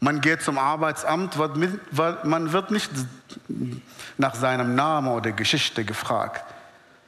Man 0.00 0.20
geht 0.20 0.42
zum 0.42 0.58
Arbeitsamt, 0.58 1.36
man 1.36 2.52
wird 2.52 2.70
nicht 2.70 2.90
nach 4.18 4.34
seinem 4.34 4.74
Namen 4.74 5.08
oder 5.08 5.32
Geschichte 5.32 5.84
gefragt, 5.84 6.44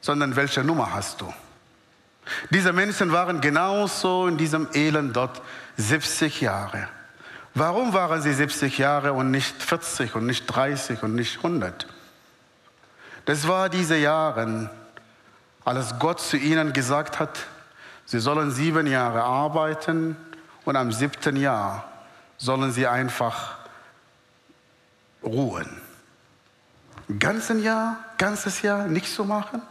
sondern 0.01 0.35
welche 0.35 0.63
Nummer 0.63 0.93
hast 0.93 1.21
du? 1.21 1.31
Diese 2.49 2.73
Menschen 2.73 3.11
waren 3.11 3.39
genauso 3.39 4.27
in 4.27 4.37
diesem 4.37 4.67
Elend 4.73 5.15
dort 5.15 5.41
70 5.77 6.41
Jahre. 6.41 6.87
Warum 7.53 7.93
waren 7.93 8.21
sie 8.21 8.33
70 8.33 8.77
Jahre 8.77 9.13
und 9.13 9.31
nicht 9.31 9.61
40 9.61 10.15
und 10.15 10.25
nicht 10.25 10.45
30 10.47 11.03
und 11.03 11.15
nicht 11.15 11.37
100? 11.37 11.87
Das 13.25 13.47
war 13.47 13.69
diese 13.69 13.97
Jahre, 13.97 14.69
als 15.65 15.99
Gott 15.99 16.19
zu 16.19 16.37
ihnen 16.37 16.73
gesagt 16.73 17.19
hat, 17.19 17.45
sie 18.07 18.19
sollen 18.19 18.49
sieben 18.49 18.87
Jahre 18.87 19.21
arbeiten 19.23 20.17
und 20.65 20.75
am 20.75 20.91
siebten 20.91 21.35
Jahr 21.35 21.87
sollen 22.37 22.71
sie 22.71 22.87
einfach 22.87 23.57
ruhen. 25.23 25.69
Ganzen 27.19 27.61
Jahr, 27.61 27.97
ganzes 28.17 28.63
Jahr 28.63 28.87
nicht 28.87 29.13
so 29.13 29.23
machen? 29.23 29.61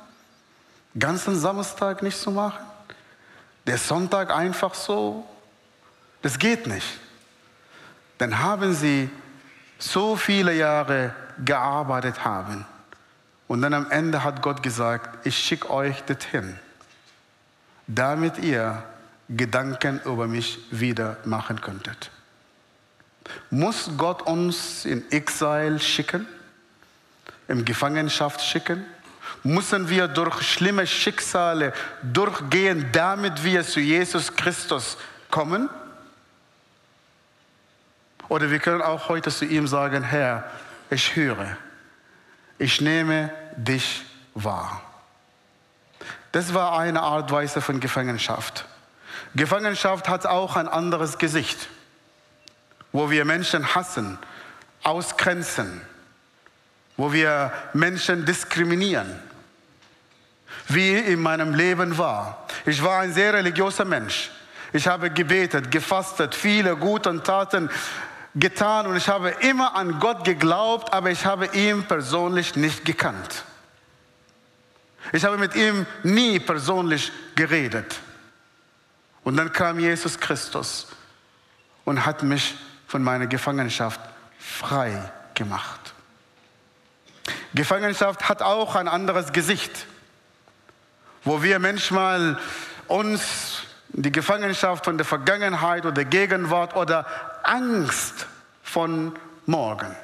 Ganzen 0.99 1.39
Samstag 1.39 2.03
nicht 2.03 2.17
so 2.17 2.31
machen? 2.31 2.65
Der 3.67 3.77
Sonntag 3.77 4.31
einfach 4.31 4.75
so? 4.75 5.27
Das 6.23 6.39
geht 6.39 6.67
nicht. 6.67 6.99
Dann 8.19 8.39
haben 8.39 8.73
sie 8.73 9.11
so 9.79 10.17
viele 10.17 10.55
Jahre 10.55 11.15
gearbeitet 11.45 12.25
haben. 12.25 12.65
Und 13.49 13.63
dann 13.63 13.75
am 13.75 13.91
Ende 13.91 14.25
hat 14.25 14.43
Gott 14.43 14.63
gesagt, 14.63 15.27
ich 15.27 15.37
schicke 15.39 15.71
euch 15.71 16.03
dorthin, 16.05 16.59
damit 17.87 18.39
ihr 18.39 18.83
Gedanken 19.29 20.01
über 20.05 20.27
mich 20.27 20.59
wieder 20.71 21.17
machen 21.25 21.61
könntet. 21.61 22.11
Muss 23.51 23.91
Gott 23.97 24.23
uns 24.23 24.85
in 24.85 25.11
Exil 25.11 25.81
schicken, 25.81 26.27
in 27.49 27.65
Gefangenschaft 27.65 28.41
schicken? 28.41 28.85
Müssen 29.43 29.89
wir 29.89 30.09
durch 30.09 30.43
schlimme 30.43 30.87
Schicksale 30.87 31.73
durchgehen, 32.03 32.87
damit 32.93 33.43
wir 33.43 33.65
zu 33.65 33.81
Jesus 33.81 34.35
Christus 34.35 34.97
kommen? 35.31 35.69
Oder 38.29 38.51
wir 38.51 38.59
können 38.59 38.83
auch 38.83 39.09
heute 39.09 39.31
zu 39.31 39.45
ihm 39.45 39.67
sagen, 39.67 40.03
Herr, 40.03 40.45
ich 40.91 41.15
höre, 41.15 41.57
ich 42.59 42.81
nehme 42.81 43.33
dich 43.57 44.05
wahr. 44.35 44.83
Das 46.37 46.53
war 46.53 46.79
eine 46.79 47.01
Art 47.01 47.33
Weise 47.33 47.63
von 47.63 47.81
Gefangenschaft. 47.81 48.67
Gefangenschaft 49.35 50.07
hat 50.07 50.27
auch 50.27 50.57
ein 50.57 50.69
anderes 50.69 51.17
Gesicht 51.17 51.69
wo 52.93 53.11
wir 53.11 53.25
Menschen 53.25 53.75
hassen, 53.75 54.19
ausgrenzen, 54.83 55.83
wo 56.97 57.13
wir 57.13 57.53
Menschen 57.75 58.25
diskriminieren, 58.25 59.21
wie 60.69 60.97
in 60.97 61.21
meinem 61.21 61.55
Leben 61.55 61.99
war. 61.99 62.47
Ich 62.65 62.83
war 62.83 63.01
ein 63.01 63.13
sehr 63.13 63.35
religiöser 63.35 63.85
Mensch. 63.85 64.31
Ich 64.73 64.87
habe 64.87 65.11
gebetet, 65.11 65.71
gefastet, 65.71 66.35
viele 66.35 66.77
gute 66.77 67.23
Taten 67.23 67.71
getan 68.35 68.87
und 68.87 68.97
ich 68.97 69.09
habe 69.09 69.31
immer 69.41 69.75
an 69.77 70.01
Gott 70.01 70.25
geglaubt, 70.25 70.93
aber 70.93 71.11
ich 71.11 71.25
habe 71.25 71.47
ihn 71.53 71.85
persönlich 71.85 72.57
nicht 72.57 72.85
gekannt. 72.85 73.45
Ich 75.13 75.25
habe 75.25 75.39
mit 75.39 75.55
ihm 75.55 75.87
nie 76.03 76.39
persönlich 76.39 77.13
geredet. 77.35 78.01
Und 79.25 79.37
dann 79.37 79.53
kam 79.53 79.79
Jesus 79.79 80.19
Christus 80.19 80.89
und 81.85 82.05
hat 82.05 82.23
mich 82.23 82.55
von 82.87 83.03
meiner 83.03 83.27
Gefangenschaft 83.27 84.01
frei 84.39 85.11
gemacht. 85.35 85.95
Gefangenschaft 87.55 88.29
hat 88.29 88.43
auch 88.43 88.77
ein 88.77 88.89
anderes 88.89 89.33
Gesicht, 89.33 89.87
wo 91.25 91.43
wir 91.43 91.59
manchmal 91.59 92.39
uns 92.87 93.63
die 93.89 94.13
Gefangenschaft 94.13 94.85
von 94.85 94.99
der 94.99 95.07
Vergangenheit 95.07 95.85
oder 95.85 95.93
der 95.93 96.05
Gegenwart 96.05 96.77
oder 96.77 97.07
Angst 97.43 98.27
von 98.63 99.15
morgen. 99.47 99.95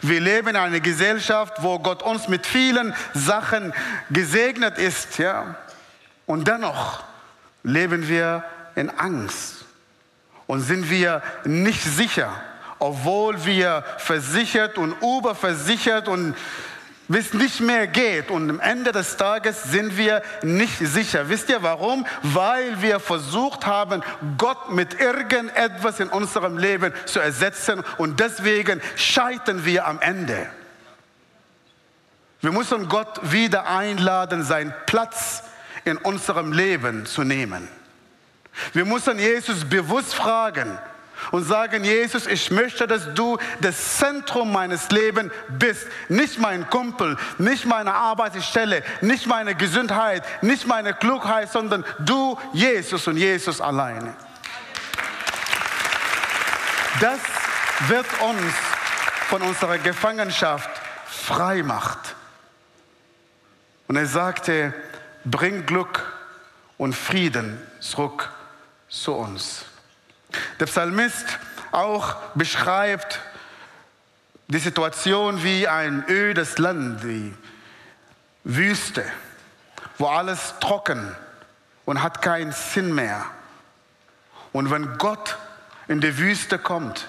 Wir 0.00 0.20
leben 0.20 0.48
in 0.48 0.56
einer 0.56 0.80
Gesellschaft, 0.80 1.54
wo 1.62 1.78
Gott 1.78 2.02
uns 2.02 2.28
mit 2.28 2.46
vielen 2.46 2.94
Sachen 3.14 3.72
gesegnet 4.10 4.78
ist, 4.78 5.18
ja. 5.18 5.56
Und 6.26 6.46
dennoch 6.46 7.02
leben 7.62 8.08
wir 8.08 8.44
in 8.74 8.90
Angst 8.90 9.64
und 10.46 10.60
sind 10.60 10.90
wir 10.90 11.22
nicht 11.44 11.82
sicher, 11.82 12.30
obwohl 12.78 13.44
wir 13.44 13.84
versichert 13.98 14.78
und 14.78 14.94
überversichert 15.02 16.06
und 16.06 16.34
bis 17.08 17.32
nicht 17.32 17.60
mehr 17.60 17.86
geht. 17.86 18.30
Und 18.30 18.48
am 18.50 18.60
Ende 18.60 18.92
des 18.92 19.16
Tages 19.16 19.64
sind 19.64 19.96
wir 19.96 20.22
nicht 20.42 20.78
sicher. 20.78 21.28
Wisst 21.28 21.48
ihr 21.48 21.62
warum? 21.62 22.06
Weil 22.22 22.80
wir 22.82 23.00
versucht 23.00 23.66
haben, 23.66 24.02
Gott 24.36 24.70
mit 24.70 25.00
irgendetwas 25.00 26.00
in 26.00 26.08
unserem 26.08 26.58
Leben 26.58 26.92
zu 27.06 27.18
ersetzen 27.18 27.82
und 27.96 28.20
deswegen 28.20 28.80
scheitern 28.96 29.64
wir 29.64 29.86
am 29.86 30.00
Ende. 30.00 30.46
Wir 32.40 32.52
müssen 32.52 32.88
Gott 32.88 33.32
wieder 33.32 33.66
einladen, 33.68 34.44
seinen 34.44 34.72
Platz 34.86 35.42
in 35.84 35.96
unserem 35.96 36.52
Leben 36.52 37.06
zu 37.06 37.24
nehmen. 37.24 37.68
Wir 38.72 38.84
müssen 38.84 39.18
Jesus 39.18 39.64
bewusst 39.64 40.14
fragen, 40.14 40.78
und 41.30 41.44
sagen, 41.44 41.84
Jesus, 41.84 42.26
ich 42.26 42.50
möchte, 42.50 42.86
dass 42.86 43.14
du 43.14 43.38
das 43.60 43.98
Zentrum 43.98 44.52
meines 44.52 44.90
Lebens 44.90 45.32
bist. 45.48 45.86
Nicht 46.08 46.38
mein 46.38 46.68
Kumpel, 46.70 47.16
nicht 47.38 47.64
meine 47.64 47.94
Arbeitsstelle, 47.94 48.82
nicht 49.00 49.26
meine 49.26 49.54
Gesundheit, 49.54 50.22
nicht 50.42 50.66
meine 50.66 50.94
Klugheit, 50.94 51.50
sondern 51.50 51.84
du, 51.98 52.38
Jesus 52.52 53.06
und 53.06 53.16
Jesus 53.16 53.60
alleine. 53.60 54.14
Das 57.00 57.20
wird 57.86 58.06
uns 58.20 58.52
von 59.28 59.42
unserer 59.42 59.78
Gefangenschaft 59.78 60.70
frei 61.06 61.62
macht. 61.62 62.16
Und 63.86 63.96
er 63.96 64.06
sagte, 64.06 64.74
bring 65.24 65.64
Glück 65.66 66.12
und 66.76 66.94
Frieden 66.94 67.60
zurück 67.80 68.30
zu 68.88 69.14
uns. 69.14 69.64
Der 70.60 70.66
Psalmist 70.66 71.26
auch 71.72 72.16
beschreibt 72.34 73.20
die 74.48 74.58
Situation 74.58 75.42
wie 75.42 75.68
ein 75.68 76.04
ödes 76.08 76.58
Land, 76.58 77.02
die 77.02 77.34
Wüste, 78.44 79.04
wo 79.98 80.06
alles 80.06 80.54
trocken 80.60 81.14
und 81.84 82.02
hat 82.02 82.22
keinen 82.22 82.52
Sinn 82.52 82.94
mehr. 82.94 83.24
Und 84.52 84.70
wenn 84.70 84.96
Gott 84.98 85.36
in 85.86 86.00
die 86.00 86.16
Wüste 86.18 86.58
kommt, 86.58 87.08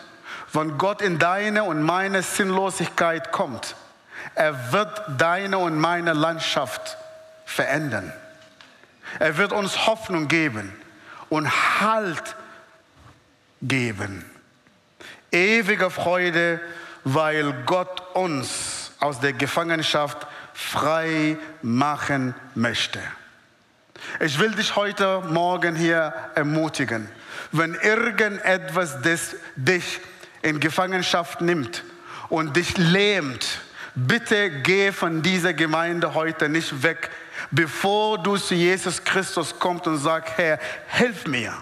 wenn 0.51 0.77
Gott 0.77 1.01
in 1.01 1.19
deine 1.19 1.63
und 1.63 1.81
meine 1.81 2.23
Sinnlosigkeit 2.23 3.31
kommt, 3.31 3.75
er 4.35 4.73
wird 4.73 5.01
deine 5.17 5.57
und 5.59 5.77
meine 5.77 6.13
Landschaft 6.13 6.97
verändern. 7.45 8.11
Er 9.19 9.37
wird 9.37 9.53
uns 9.53 9.87
Hoffnung 9.87 10.27
geben 10.27 10.73
und 11.29 11.49
Halt 11.79 12.35
geben. 13.61 14.25
Ewige 15.31 15.89
Freude, 15.89 16.59
weil 17.03 17.53
Gott 17.65 18.15
uns 18.15 18.91
aus 18.99 19.19
der 19.19 19.33
Gefangenschaft 19.33 20.27
frei 20.53 21.37
machen 21.61 22.35
möchte. 22.55 22.99
Ich 24.19 24.39
will 24.39 24.51
dich 24.51 24.75
heute 24.75 25.21
Morgen 25.29 25.75
hier 25.75 26.13
ermutigen, 26.35 27.09
wenn 27.51 27.75
irgendetwas 27.75 28.97
dich 29.55 29.99
in 30.41 30.59
Gefangenschaft 30.59 31.41
nimmt 31.41 31.83
und 32.29 32.55
dich 32.55 32.77
lähmt, 32.77 33.61
bitte 33.95 34.49
geh 34.61 34.91
von 34.91 35.21
dieser 35.21 35.53
Gemeinde 35.53 36.13
heute 36.13 36.47
nicht 36.47 36.83
weg, 36.83 37.09
bevor 37.51 38.21
du 38.21 38.37
zu 38.37 38.55
Jesus 38.55 39.03
Christus 39.03 39.57
kommst 39.59 39.87
und 39.87 39.97
sagst, 39.97 40.37
Herr, 40.37 40.59
hilf 40.87 41.27
mir. 41.27 41.53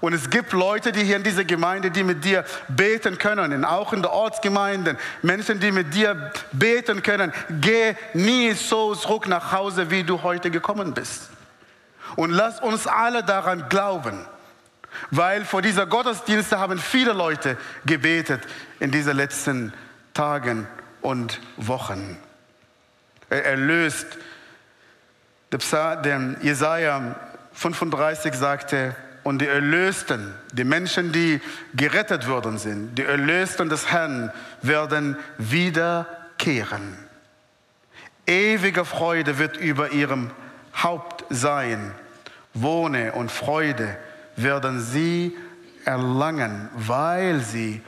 Und 0.00 0.12
es 0.12 0.30
gibt 0.30 0.52
Leute, 0.52 0.92
die 0.92 1.02
hier 1.02 1.16
in 1.16 1.22
dieser 1.22 1.44
Gemeinde, 1.44 1.90
die 1.90 2.04
mit 2.04 2.24
dir 2.24 2.44
beten 2.68 3.18
können, 3.18 3.64
auch 3.64 3.92
in 3.92 4.02
der 4.02 4.12
Ortsgemeinden, 4.12 4.96
Menschen, 5.22 5.58
die 5.58 5.72
mit 5.72 5.94
dir 5.94 6.32
beten 6.52 7.02
können. 7.02 7.32
Geh 7.60 7.94
nie 8.14 8.52
so 8.52 8.94
zurück 8.94 9.26
nach 9.26 9.52
Hause, 9.52 9.90
wie 9.90 10.04
du 10.04 10.22
heute 10.22 10.50
gekommen 10.50 10.94
bist. 10.94 11.30
Und 12.16 12.30
lass 12.30 12.60
uns 12.60 12.86
alle 12.86 13.22
daran 13.24 13.68
glauben, 13.68 14.24
weil 15.10 15.44
vor 15.44 15.62
dieser 15.62 15.86
Gottesdienste 15.86 16.58
haben 16.58 16.78
viele 16.78 17.12
Leute 17.12 17.56
gebetet 17.84 18.42
in 18.80 18.90
diesen 18.90 19.16
letzten 19.16 19.72
Tagen 20.14 20.66
und 21.00 21.40
Wochen. 21.56 22.18
Er 23.30 23.44
erlöst. 23.44 24.06
Der 25.50 26.36
Jesaja 26.42 27.16
35 27.52 28.34
sagte, 28.34 28.94
und 29.28 29.40
die 29.40 29.46
Erlösten, 29.46 30.34
die 30.52 30.64
Menschen, 30.64 31.12
die 31.12 31.42
gerettet 31.74 32.26
worden 32.28 32.56
sind, 32.56 32.94
die 32.94 33.04
Erlösten 33.04 33.68
des 33.68 33.92
Herrn 33.92 34.32
werden 34.62 35.18
wiederkehren. 35.36 36.96
Ewige 38.26 38.86
Freude 38.86 39.38
wird 39.38 39.58
über 39.58 39.92
ihrem 39.92 40.30
Haupt 40.82 41.26
sein. 41.28 41.92
Wohne 42.54 43.12
und 43.12 43.30
Freude 43.30 43.98
werden 44.36 44.80
sie 44.80 45.36
erlangen, 45.84 46.70
weil 46.74 47.40
sie 47.40 47.82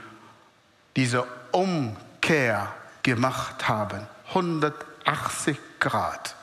diese 0.94 1.24
Umkehr 1.52 2.70
gemacht 3.02 3.66
haben. 3.66 4.06
180 4.28 5.56
Grad 5.78 6.34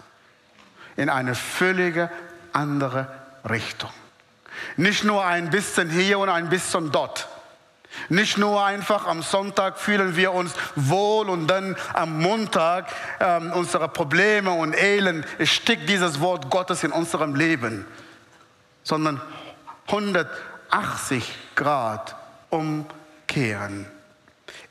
in 0.95 1.11
eine 1.11 1.35
völlige 1.35 2.09
andere 2.51 3.07
Richtung. 3.47 3.91
Nicht 4.75 5.03
nur 5.03 5.25
ein 5.25 5.49
bisschen 5.49 5.89
hier 5.89 6.19
und 6.19 6.29
ein 6.29 6.49
bisschen 6.49 6.91
dort. 6.91 7.27
Nicht 8.09 8.37
nur 8.37 8.63
einfach 8.63 9.07
am 9.07 9.21
Sonntag 9.21 9.79
fühlen 9.79 10.15
wir 10.15 10.31
uns 10.31 10.53
wohl 10.75 11.29
und 11.29 11.47
dann 11.47 11.75
am 11.93 12.19
Montag 12.19 12.87
ähm, 13.19 13.51
unsere 13.53 13.89
Probleme 13.89 14.51
und 14.51 14.73
Elend 14.73 15.25
steckt 15.43 15.89
dieses 15.89 16.19
Wort 16.19 16.49
Gottes 16.49 16.83
in 16.83 16.91
unserem 16.91 17.35
Leben, 17.35 17.85
sondern 18.83 19.21
180 19.87 21.33
Grad 21.55 22.15
umkehren. 22.49 23.87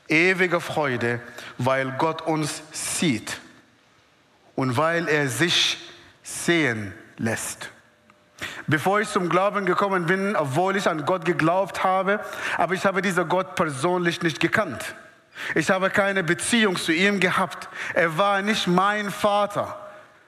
Ewige 0.07 0.61
Freude, 0.61 1.19
weil 1.57 1.91
Gott 1.97 2.21
uns 2.21 2.61
sieht 2.71 3.39
und 4.55 4.77
weil 4.77 5.07
er 5.09 5.27
sich 5.27 5.77
sehen 6.23 6.93
lässt. 7.17 7.69
Bevor 8.67 8.99
ich 8.99 9.09
zum 9.09 9.29
Glauben 9.29 9.65
gekommen 9.65 10.07
bin, 10.07 10.35
obwohl 10.35 10.75
ich 10.75 10.89
an 10.89 11.05
Gott 11.05 11.23
geglaubt 11.23 11.85
habe, 11.85 12.19
aber 12.57 12.73
ich 12.73 12.85
habe 12.85 13.01
diesen 13.01 13.29
Gott 13.29 13.55
persönlich 13.55 14.21
nicht 14.21 14.41
gekannt. 14.41 14.95
Ich 15.55 15.69
habe 15.69 15.89
keine 15.89 16.23
Beziehung 16.23 16.75
zu 16.75 16.91
ihm 16.91 17.21
gehabt. 17.21 17.69
Er 17.93 18.17
war 18.17 18.41
nicht 18.41 18.67
mein 18.67 19.09
Vater. 19.09 19.86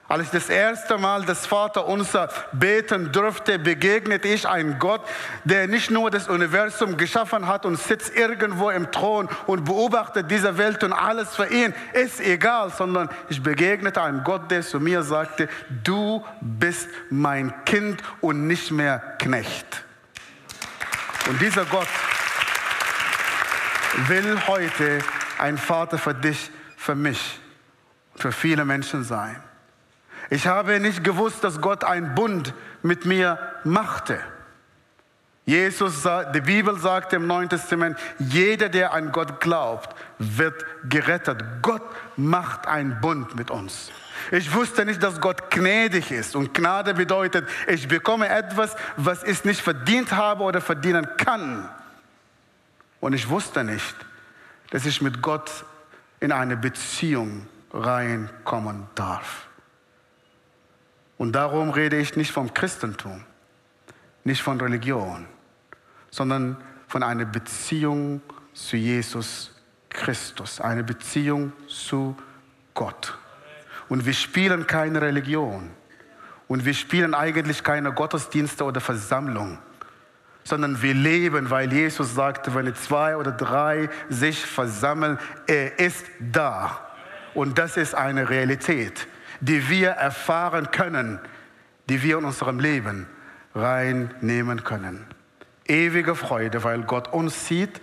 Als 0.10 0.24
ich 0.24 0.30
das 0.32 0.50
erste 0.50 0.98
Mal 0.98 1.24
das 1.24 1.46
Vaterunser 1.46 2.30
beten 2.52 3.12
durfte, 3.12 3.60
begegnete 3.60 4.28
ich 4.28 4.48
einem 4.48 4.80
Gott, 4.80 5.02
der 5.44 5.68
nicht 5.68 5.92
nur 5.92 6.10
das 6.10 6.28
Universum 6.28 6.98
geschaffen 6.98 7.46
hat 7.46 7.64
und 7.64 7.76
sitzt 7.76 8.16
irgendwo 8.16 8.72
im 8.72 8.92
Thron 8.92 9.30
und 9.46 9.66
beobachtet 9.66 10.32
diese 10.32 10.58
Welt 10.58 10.84
und 10.84 10.94
alles 10.94 11.36
für 11.36 11.46
ihn 11.46 11.76
ist 11.94 12.22
egal, 12.22 12.72
sondern 12.76 13.08
ich 13.30 13.44
begegnete 13.44 14.02
einem 14.02 14.24
Gott, 14.24 14.50
der 14.50 14.64
zu 14.64 14.80
mir 14.80 15.04
sagte, 15.04 15.48
du 15.84 16.26
bist 16.42 16.90
mein 17.12 17.54
Kind 17.66 18.02
und 18.20 18.48
nicht 18.48 18.72
mehr 18.72 18.98
Knecht. 19.20 19.86
Und 21.30 21.40
dieser 21.40 21.66
Gott 21.66 21.88
will 24.08 24.40
heute 24.48 25.00
ein 25.38 25.60
Vater 25.60 26.00
für 26.00 26.16
dich, 26.16 26.50
für 26.78 26.96
mich, 26.96 27.40
für 28.16 28.32
viele 28.32 28.66
Menschen 28.66 29.04
sein. 29.04 29.44
Ich 30.30 30.48
habe 30.48 30.80
nicht 30.80 31.04
gewusst, 31.04 31.44
dass 31.44 31.60
Gott 31.60 31.84
einen 31.84 32.14
Bund 32.16 32.54
mit 32.84 33.06
mir 33.06 33.40
machte. 33.64 34.20
Jesus, 35.46 36.08
die 36.36 36.42
Bibel 36.42 36.78
sagt 36.78 37.12
im 37.14 37.26
Neuen 37.26 37.50
Testament, 37.50 37.98
jeder, 38.20 38.70
der 38.70 38.94
an 38.94 39.12
Gott 39.12 39.40
glaubt, 39.40 39.96
wird 40.20 40.64
gerettet. 40.88 41.44
Gott 41.64 41.82
macht 42.18 42.68
einen 42.68 43.02
Bund 43.02 43.36
mit 43.36 43.50
uns. 43.50 43.92
Ich 44.30 44.54
wusste 44.54 44.86
nicht, 44.86 45.02
dass 45.02 45.20
Gott 45.20 45.50
gnädig 45.50 46.12
ist. 46.12 46.36
Und 46.36 46.54
Gnade 46.54 46.94
bedeutet, 46.94 47.50
ich 47.68 47.88
bekomme 47.88 48.30
etwas, 48.30 48.76
was 48.96 49.24
ich 49.24 49.44
nicht 49.44 49.62
verdient 49.62 50.12
habe 50.12 50.44
oder 50.44 50.62
verdienen 50.62 51.08
kann. 51.18 51.68
Und 53.00 53.14
ich 53.14 53.28
wusste 53.28 53.64
nicht, 53.64 53.96
dass 54.70 54.86
ich 54.86 55.02
mit 55.02 55.24
Gott 55.24 55.66
in 56.20 56.32
eine 56.32 56.58
Beziehung 56.58 57.48
reinkommen 57.74 58.86
darf. 58.94 59.49
Und 61.20 61.34
darum 61.34 61.70
rede 61.70 61.98
ich 61.98 62.16
nicht 62.16 62.32
vom 62.32 62.54
Christentum, 62.54 63.26
nicht 64.24 64.42
von 64.42 64.60
Religion, 64.60 65.28
sondern 66.10 66.56
von 66.88 67.04
einer 67.04 67.26
Beziehung 67.26 68.22
zu 68.54 68.78
Jesus 68.78 69.54
Christus, 69.90 70.62
eine 70.62 70.82
Beziehung 70.82 71.52
zu 71.68 72.16
Gott. 72.74 73.18
Und 73.90 74.06
wir 74.06 74.14
spielen 74.14 74.66
keine 74.66 75.02
Religion. 75.02 75.72
Und 76.48 76.64
wir 76.64 76.74
spielen 76.74 77.14
eigentlich 77.14 77.64
keine 77.64 77.92
Gottesdienste 77.92 78.64
oder 78.64 78.80
Versammlung, 78.80 79.58
sondern 80.46 80.82
wir 80.82 80.94
leben, 80.94 81.50
weil 81.50 81.72
Jesus 81.74 82.16
sagte, 82.16 82.56
wenn 82.56 82.74
zwei 82.76 83.18
oder 83.18 83.34
drei 83.34 83.90
sich 84.08 84.46
versammeln, 84.46 85.20
er 85.48 85.80
ist 85.80 86.06
da. 86.20 86.80
Und 87.34 87.58
das 87.58 87.76
ist 87.76 87.94
eine 87.94 88.30
Realität, 88.30 89.06
die 89.42 89.70
wir 89.70 89.90
erfahren 89.92 90.72
können, 90.72 91.20
die 91.90 92.02
wir 92.04 92.18
in 92.18 92.26
unserem 92.26 92.60
Leben 92.60 93.08
reinnehmen 93.56 94.64
können. 94.64 95.06
Ewige 95.66 96.16
Freude, 96.16 96.64
weil 96.64 96.84
Gott 96.84 97.08
uns 97.14 97.48
sieht 97.48 97.82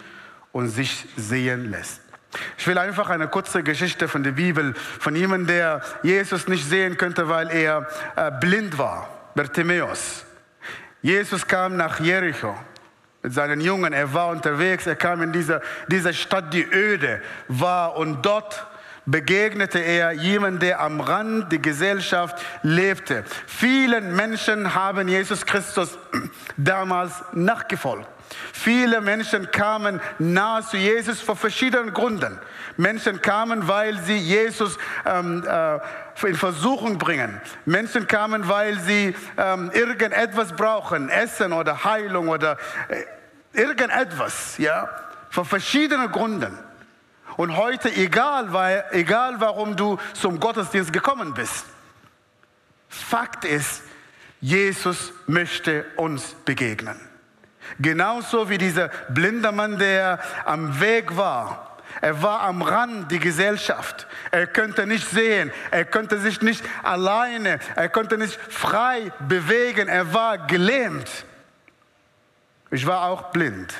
und 0.53 0.69
sich 0.69 1.07
sehen 1.17 1.71
lässt. 1.71 2.01
Ich 2.59 2.67
will 2.67 2.79
einfach 2.79 3.09
eine 3.09 3.29
kurze 3.29 3.63
Geschichte 3.63 4.09
von 4.09 4.23
der 4.23 4.33
Bibel, 4.33 4.75
von 4.75 5.15
jemandem, 5.17 5.47
der 5.49 5.81
Jesus 6.03 6.49
nicht 6.49 6.69
sehen 6.69 6.97
könnte, 6.97 7.29
weil 7.29 7.51
er 7.51 7.87
äh, 8.17 8.31
blind 8.41 8.79
war, 8.79 9.09
Bartimäus. 9.35 10.25
Jesus 11.03 11.47
kam 11.47 11.77
nach 11.77 12.01
Jericho 12.01 12.55
mit 13.23 13.33
seinen 13.33 13.61
Jungen, 13.61 13.93
er 13.93 14.13
war 14.13 14.29
unterwegs, 14.29 14.87
er 14.87 14.97
kam 14.97 15.23
in 15.23 15.33
diese, 15.33 15.61
diese 15.89 16.15
Stadt, 16.15 16.53
die 16.53 16.65
öde 16.65 17.21
war 17.49 17.97
und 17.97 18.23
dort 18.25 18.67
begegnete 19.07 19.79
er 19.79 20.13
jemand, 20.13 20.61
der 20.63 20.81
am 20.81 21.01
Rand 21.01 21.51
der 21.53 21.61
Gesellschaft 21.61 22.37
lebte. 22.63 23.25
Vielen 23.47 24.15
Menschen 24.15 24.75
haben 24.75 25.09
Jesus 25.09 25.47
Christus 25.47 25.97
damals 26.57 27.13
nachgefolgt. 27.33 28.09
Viele 28.53 29.01
Menschen 29.01 29.51
kamen 29.53 30.01
nahe 30.19 30.63
zu 30.63 30.77
Jesus 30.77 31.21
vor 31.21 31.37
verschiedenen 31.37 31.95
Gründen. 31.95 32.39
Menschen 32.77 33.23
kamen, 33.23 33.69
weil 33.69 33.99
sie 34.01 34.17
Jesus 34.17 34.77
ähm, 35.05 35.45
äh, 35.47 35.79
in 36.27 36.35
Versuchung 36.35 36.99
bringen. 36.99 37.41
Menschen 37.65 38.07
kamen, 38.07 38.49
weil 38.49 38.79
sie 38.81 39.15
ähm, 39.39 39.71
irgendetwas 39.73 40.53
brauchen, 40.53 41.09
Essen 41.09 41.53
oder 41.53 41.85
Heilung 41.85 42.29
oder 42.29 42.57
äh, 42.89 43.05
irgendetwas, 43.59 44.59
ja, 44.59 44.89
vor 45.31 45.45
verschiedenen 45.45 46.11
Gründen. 46.11 46.66
Und 47.37 47.57
heute, 47.57 47.95
egal, 47.95 48.53
weil, 48.53 48.85
egal 48.93 49.41
warum 49.41 49.77
du 49.77 49.99
zum 50.15 50.41
Gottesdienst 50.41 50.93
gekommen 50.93 51.35
bist, 51.35 51.67
Fakt 52.89 53.45
ist, 53.45 53.83
Jesus 54.41 55.13
möchte 55.27 55.85
uns 55.97 56.35
begegnen. 56.45 57.01
Genauso 57.79 58.49
wie 58.49 58.59
dieser 58.59 58.89
blinde 59.09 59.53
Mann, 59.53 59.79
der 59.79 60.21
am 60.45 60.81
Weg 60.81 61.17
war. 61.17 61.79
Er 62.01 62.23
war 62.23 62.41
am 62.41 62.63
Rand 62.63 63.11
der 63.11 63.19
Gesellschaft. 63.19 64.07
Er 64.31 64.47
könnte 64.47 64.87
nicht 64.87 65.09
sehen. 65.09 65.51
Er 65.71 65.85
konnte 65.85 66.19
sich 66.19 66.43
nicht 66.43 66.63
alleine, 66.83 67.59
er 67.75 67.89
konnte 67.89 68.19
nicht 68.19 68.35
frei 68.35 69.13
bewegen. 69.27 69.89
Er 69.89 70.13
war 70.13 70.47
gelähmt. 70.47 71.11
Ich 72.71 72.87
war 72.87 73.07
auch 73.07 73.31
blind, 73.31 73.73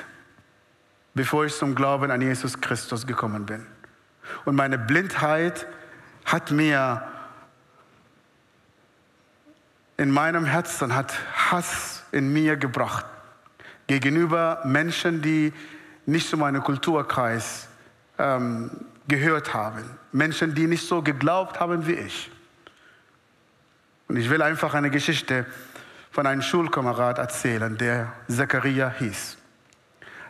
bevor 1.17 1.45
ich 1.45 1.55
zum 1.55 1.75
Glauben 1.75 2.11
an 2.11 2.21
Jesus 2.21 2.61
Christus 2.61 3.05
gekommen 3.05 3.45
bin. 3.45 3.65
Und 4.45 4.55
meine 4.55 4.77
Blindheit 4.77 5.67
hat 6.25 6.51
mir 6.51 7.01
in 9.97 10.11
meinem 10.11 10.45
Herzen, 10.45 10.95
hat 10.95 11.13
Hass 11.51 12.03
in 12.11 12.31
mir 12.31 12.55
gebracht 12.55 13.05
gegenüber 13.87 14.61
Menschen, 14.65 15.21
die 15.21 15.53
nicht 16.05 16.29
zu 16.29 16.37
meinem 16.37 16.63
Kulturkreis 16.63 17.67
ähm, 18.17 18.69
gehört 19.07 19.53
haben. 19.53 19.83
Menschen, 20.11 20.53
die 20.53 20.67
nicht 20.67 20.87
so 20.87 21.01
geglaubt 21.01 21.59
haben 21.59 21.87
wie 21.87 21.93
ich. 21.93 22.31
Und 24.07 24.17
ich 24.17 24.29
will 24.29 24.41
einfach 24.41 24.73
eine 24.73 24.89
Geschichte 24.89 25.45
von 26.11 26.27
einem 26.27 26.41
Schulkamerad 26.41 27.17
erzählen, 27.17 27.77
der 27.77 28.13
Zachariah 28.27 28.93
hieß. 28.97 29.36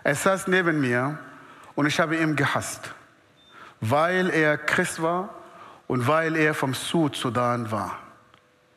Er 0.08 0.16
saß 0.16 0.48
neben 0.48 0.80
mir 0.80 1.18
und 1.76 1.86
ich 1.86 2.00
habe 2.00 2.16
ihn 2.16 2.38
gehasst, 2.38 2.94
weil 3.82 4.30
er 4.30 4.58
Christ 4.58 5.02
war 5.02 5.36
und 5.86 6.08
weil 6.08 6.38
er 6.38 6.54
vom 6.54 6.74
Südsudan 6.74 7.70
war. 7.72 8.00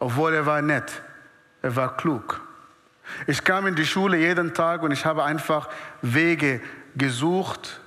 Obwohl 0.00 0.34
er 0.34 0.44
war 0.44 0.60
nett, 0.60 0.90
er 1.62 1.76
war 1.76 1.96
klug. 1.96 2.40
Ich 3.28 3.44
kam 3.44 3.68
in 3.68 3.76
die 3.76 3.86
Schule 3.86 4.16
jeden 4.16 4.54
Tag 4.54 4.82
und 4.82 4.90
ich 4.90 5.06
habe 5.06 5.22
einfach 5.22 5.68
Wege 6.02 6.60
gesucht, 6.96 7.80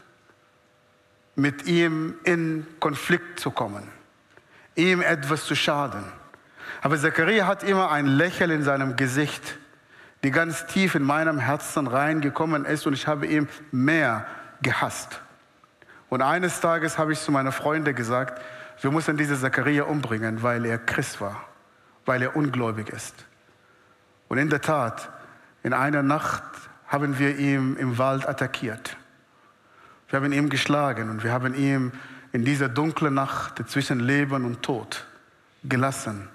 mit 1.35 1.65
ihm 1.65 2.15
in 2.23 2.65
Konflikt 2.79 3.41
zu 3.41 3.51
kommen, 3.51 3.85
ihm 4.75 5.01
etwas 5.01 5.43
zu 5.43 5.53
schaden. 5.53 6.05
Aber 6.81 6.97
Zachariah 6.97 7.45
hat 7.45 7.63
immer 7.63 7.91
ein 7.91 8.05
Lächeln 8.05 8.51
in 8.51 8.63
seinem 8.63 8.95
Gesicht, 8.95 9.57
die 10.23 10.31
ganz 10.31 10.65
tief 10.65 10.95
in 10.95 11.03
meinem 11.03 11.37
Herzen 11.37 11.87
reingekommen 11.87 12.65
ist 12.65 12.87
und 12.87 12.93
ich 12.93 13.07
habe 13.07 13.27
ihn 13.27 13.49
mehr 13.71 14.25
gehasst. 14.61 15.21
Und 16.09 16.21
eines 16.21 16.61
Tages 16.61 16.97
habe 16.97 17.11
ich 17.13 17.19
zu 17.19 17.31
meiner 17.31 17.51
Freundin 17.51 17.95
gesagt, 17.95 18.41
wir 18.81 18.91
müssen 18.91 19.17
diese 19.17 19.39
Zachariah 19.39 19.83
umbringen, 19.83 20.41
weil 20.41 20.65
er 20.65 20.77
Christ 20.77 21.19
war, 21.19 21.43
weil 22.05 22.21
er 22.21 22.35
ungläubig 22.35 22.89
ist. 22.89 23.13
Und 24.29 24.37
in 24.37 24.49
der 24.49 24.61
Tat, 24.61 25.09
in 25.61 25.73
einer 25.73 26.03
Nacht 26.03 26.43
haben 26.87 27.19
wir 27.19 27.37
ihn 27.37 27.75
im 27.75 27.97
Wald 27.97 28.27
attackiert. 28.27 28.95
Wir 30.07 30.19
haben 30.19 30.31
ihn 30.31 30.49
geschlagen 30.49 31.09
und 31.09 31.23
wir 31.23 31.31
haben 31.31 31.53
ihn 31.53 31.91
in 32.31 32.45
dieser 32.45 32.69
dunklen 32.69 33.13
Nacht 33.13 33.67
zwischen 33.69 33.99
Leben 33.99 34.45
und 34.45 34.63
Tod 34.63 35.05
gelassen. 35.63 36.29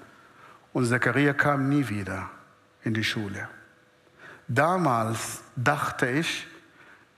Und 0.72 0.86
Zachariah 0.86 1.32
kam 1.32 1.68
nie 1.68 1.88
wieder 1.88 2.28
in 2.84 2.94
die 2.94 3.04
Schule. 3.04 3.48
Damals 4.48 5.42
dachte 5.56 6.08
ich, 6.08 6.46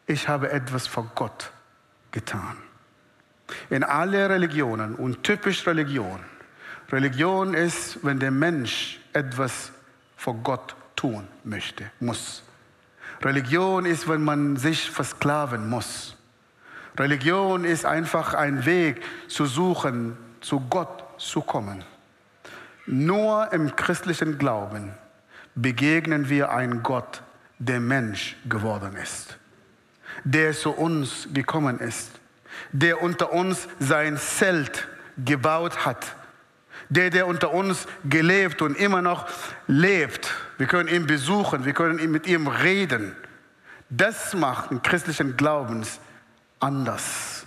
ich 0.07 0.29
habe 0.29 0.51
etwas 0.51 0.89
vor 0.89 1.11
Gott 1.15 1.53
getan. 2.11 2.57
In 3.69 3.85
alle 3.85 4.29
Religionen 4.29 4.97
und 4.97 5.23
typisch 5.23 5.65
Religion. 5.67 6.19
Religion 6.91 7.55
ist, 7.55 8.05
wenn 8.05 8.19
der 8.19 8.33
Mensch 8.33 9.01
etwas 9.13 9.71
vor 10.17 10.35
Gott 10.35 10.75
tun 10.97 11.29
möchte, 11.45 11.85
muss. 12.01 12.43
Religion 13.23 13.87
ist, 13.87 14.09
wenn 14.09 14.25
man 14.25 14.57
sich 14.57 14.91
versklaven 14.91 15.69
muss. 15.69 16.17
Religion 16.99 17.65
ist 17.65 17.87
einfach 17.87 18.35
ein 18.35 18.67
Weg 18.67 19.03
zu 19.29 19.47
suchen, 19.47 20.17
zu 20.41 20.61
Gott 20.69 21.05
zu 21.21 21.43
kommen. 21.43 21.85
Nur 22.87 23.53
im 23.53 23.77
christlichen 23.77 24.37
Glauben 24.39 24.93
begegnen 25.55 26.29
wir 26.29 26.51
einen 26.51 26.83
Gott, 26.83 27.23
der 27.59 27.81
Mensch 27.81 28.37
geworden 28.49 28.97
ist, 28.97 29.39
der 30.25 30.53
zu 30.53 30.71
uns 30.71 31.29
gekommen 31.33 31.79
ist, 31.79 32.11
der 32.73 33.03
unter 33.03 33.33
uns 33.33 33.69
sein 33.79 34.17
Zelt 34.17 34.89
gebaut 35.25 35.85
hat 35.85 36.17
der, 36.91 37.09
der 37.11 37.27
unter 37.27 37.55
uns 37.55 37.87
gelebt 38.05 38.61
und 38.61 38.77
immer 38.77 39.01
noch 39.01 39.27
lebt. 39.67 40.35
Wir 40.59 40.67
können 40.67 40.89
ihn 40.89 41.07
besuchen, 41.07 41.65
wir 41.65 41.73
können 41.73 42.11
mit 42.11 42.27
ihm 42.27 42.49
reden. 42.49 43.17
Das 43.89 44.35
macht 44.35 44.71
den 44.71 44.83
christlichen 44.83 45.37
Glaubens 45.37 46.01
anders. 46.59 47.40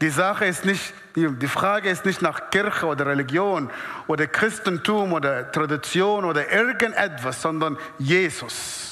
Die 0.00 0.10
Sache 0.10 0.46
ist 0.46 0.64
nicht, 0.64 0.94
die 1.16 1.48
Frage 1.48 1.90
ist 1.90 2.04
nicht 2.04 2.22
nach 2.22 2.50
Kirche 2.50 2.86
oder 2.86 3.06
Religion 3.06 3.70
oder 4.06 4.26
Christentum 4.26 5.12
oder 5.12 5.50
Tradition 5.50 6.24
oder 6.24 6.52
irgendetwas, 6.52 7.42
sondern 7.42 7.76
Jesus. 7.98 8.87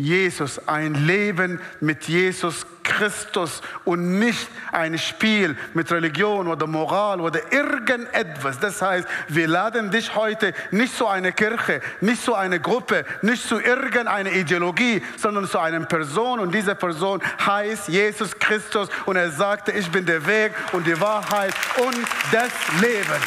Jesus, 0.00 0.66
ein 0.66 0.94
Leben 0.94 1.60
mit 1.80 2.04
Jesus 2.04 2.66
Christus 2.82 3.62
und 3.84 4.18
nicht 4.18 4.48
ein 4.72 4.98
Spiel 4.98 5.56
mit 5.74 5.90
Religion 5.92 6.48
oder 6.48 6.66
Moral 6.66 7.20
oder 7.20 7.52
irgendetwas. 7.52 8.58
Das 8.58 8.82
heißt, 8.82 9.06
wir 9.28 9.46
laden 9.46 9.90
dich 9.90 10.14
heute 10.14 10.54
nicht 10.70 10.96
zu 10.96 11.06
einer 11.06 11.32
Kirche, 11.32 11.80
nicht 12.00 12.24
zu 12.24 12.34
einer 12.34 12.58
Gruppe, 12.58 13.04
nicht 13.22 13.46
zu 13.46 13.60
irgendeiner 13.60 14.32
Ideologie, 14.32 15.02
sondern 15.16 15.46
zu 15.48 15.58
einer 15.58 15.80
Person 15.80 16.40
und 16.40 16.54
diese 16.54 16.74
Person 16.74 17.22
heißt 17.44 17.88
Jesus 17.88 18.38
Christus 18.38 18.88
und 19.06 19.16
er 19.16 19.30
sagte, 19.30 19.72
ich 19.72 19.90
bin 19.90 20.06
der 20.06 20.26
Weg 20.26 20.52
und 20.72 20.86
die 20.86 21.00
Wahrheit 21.00 21.54
und 21.76 21.98
das 22.32 22.50
Leben. 22.80 23.22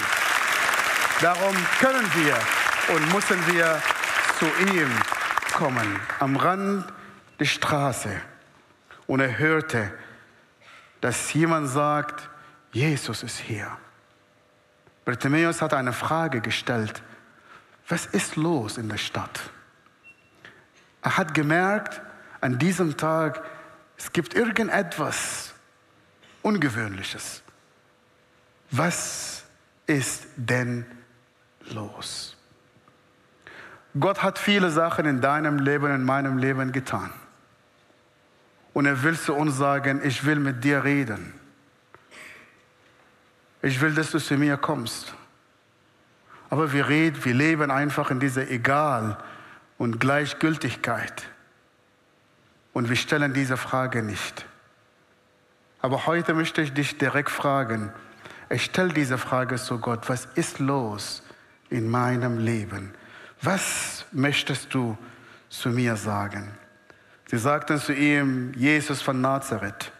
Darum 1.21 1.55
können 1.79 2.05
wir 2.15 2.95
und 2.95 3.13
müssen 3.13 3.39
wir 3.47 3.81
zu 4.39 4.45
ihm 4.73 4.89
kommen 5.53 5.99
am 6.19 6.35
Rand 6.35 6.85
der 7.39 7.45
Straße 7.45 8.19
und 9.07 9.19
er 9.19 9.37
hörte, 9.37 9.93
dass 10.99 11.31
jemand 11.33 11.69
sagt, 11.69 12.29
Jesus 12.71 13.23
ist 13.23 13.37
hier. 13.37 13.69
Bartimäus 15.05 15.61
hat 15.61 15.73
eine 15.73 15.93
Frage 15.93 16.41
gestellt, 16.41 17.01
was 17.87 18.05
ist 18.07 18.35
los 18.35 18.77
in 18.77 18.89
der 18.89 18.97
Stadt? 18.97 19.51
Er 21.01 21.17
hat 21.17 21.33
gemerkt, 21.33 22.01
an 22.41 22.57
diesem 22.57 22.97
Tag, 22.97 23.43
es 23.97 24.11
gibt 24.11 24.33
irgendetwas 24.33 25.53
Ungewöhnliches. 26.41 27.41
Was 28.71 29.43
ist 29.85 30.25
denn 30.35 30.85
los? 31.69 32.33
Gott 33.99 34.23
hat 34.23 34.39
viele 34.39 34.71
Sachen 34.71 35.06
in 35.06 35.21
deinem 35.21 35.60
Leben, 35.60 35.93
in 35.93 36.03
meinem 36.03 36.38
Leben 36.38 36.71
getan. 36.71 37.12
Und 38.73 38.88
er 38.88 39.03
will 39.03 39.17
zu 39.17 39.36
uns 39.36 39.58
sagen, 39.58 40.01
ich 40.03 40.25
will 40.25 40.39
mit 40.39 40.63
dir 40.63 40.84
reden. 40.84 41.34
Ich 43.62 43.79
will, 43.82 43.93
dass 43.93 44.12
du 44.12 44.19
zu 44.19 44.36
mir 44.36 44.58
kommst. 44.58 45.13
Aber 46.49 46.73
wir, 46.73 46.88
reden, 46.88 47.23
wir 47.23 47.34
leben 47.34 47.71
einfach 47.71 48.10
in 48.10 48.19
dieser 48.19 48.49
Egal 48.49 49.17
und 49.77 49.99
Gleichgültigkeit. 49.99 51.23
Und 52.73 52.89
wir 52.89 52.95
stellen 52.95 53.34
diese 53.34 53.58
Frage 53.58 54.01
nicht. 54.01 54.45
Aber 55.82 56.08
heute 56.08 56.34
möchte 56.34 56.62
ich 56.62 56.73
dich 56.73 56.97
direkt 56.97 57.29
fragen, 57.29 57.91
ich 58.49 58.65
stelle 58.65 58.93
diese 58.93 59.17
Frage 59.17 59.56
zu 59.56 59.79
Gott, 59.79 60.10
was 60.10 60.25
ist 60.36 60.60
los 60.60 61.23
in 61.69 61.89
meinem 61.89 62.39
Leben? 62.39 62.93
Was 63.43 64.06
möchtest 64.13 64.73
du 64.73 64.97
zu 65.49 65.69
mir 65.69 65.97
sagen? 65.97 66.47
Sie 67.29 67.38
sagten 67.38 67.77
zu 67.77 67.93
ihm, 67.93 68.53
Jesus 68.56 69.01
von 69.01 69.19
Nazareth. 69.19 69.91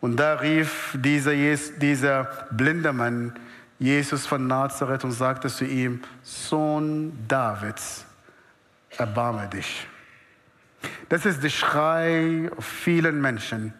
Und 0.00 0.16
da 0.16 0.34
rief 0.34 0.96
dieser, 0.98 1.32
dieser 1.78 2.24
blinde 2.50 2.92
Mann 2.92 3.34
Jesus 3.78 4.26
von 4.26 4.46
Nazareth 4.46 5.04
und 5.04 5.12
sagte 5.12 5.48
zu 5.48 5.64
ihm, 5.64 6.02
Sohn 6.22 7.16
Davids, 7.28 8.04
erbarme 8.98 9.48
dich. 9.48 9.86
Das 11.08 11.24
ist 11.24 11.42
der 11.42 11.48
Schrei 11.48 12.50
vielen 12.58 13.20
Menschen 13.20 13.72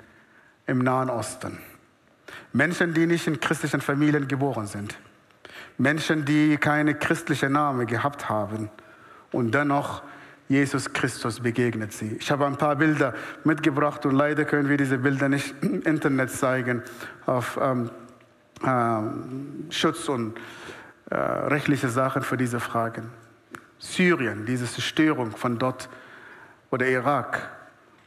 im 0.67 0.79
Nahen 0.79 1.11
Osten. 1.11 1.59
Menschen, 2.53 2.95
die 2.95 3.07
nicht 3.07 3.27
in 3.27 3.41
christlichen 3.41 3.81
Familien 3.81 4.29
geboren 4.29 4.67
sind. 4.67 4.97
Menschen, 5.81 6.27
die 6.27 6.59
keine 6.59 6.95
christliche 6.95 7.49
Name 7.49 7.87
gehabt 7.87 8.29
haben 8.29 8.71
und 9.33 9.55
dennoch 9.55 10.03
Jesus 10.47 10.93
Christus 10.93 11.41
begegnet 11.41 11.93
sie. 11.93 12.17
Ich 12.21 12.31
habe 12.31 12.45
ein 12.45 12.57
paar 12.57 12.77
Bilder 12.77 13.15
mitgebracht 13.45 14.05
und 14.05 14.15
leider 14.15 14.45
können 14.45 14.69
wir 14.69 14.77
diese 14.77 14.99
Bilder 14.99 15.29
nicht 15.29 15.55
im 15.63 15.81
Internet 15.83 16.33
zeigen 16.33 16.83
auf 17.25 17.59
ähm, 17.63 17.91
äh, 18.63 19.73
Schutz 19.73 20.09
und 20.09 20.39
äh, 21.09 21.15
rechtliche 21.15 21.89
Sachen 21.89 22.23
für 22.23 22.37
diese 22.37 22.61
Fragen. 22.61 23.11
Syrien, 23.79 24.45
diese 24.45 24.67
Zerstörung 24.67 25.31
von 25.31 25.59
dort 25.59 25.89
oder 26.71 26.87
Irak, 26.87 27.49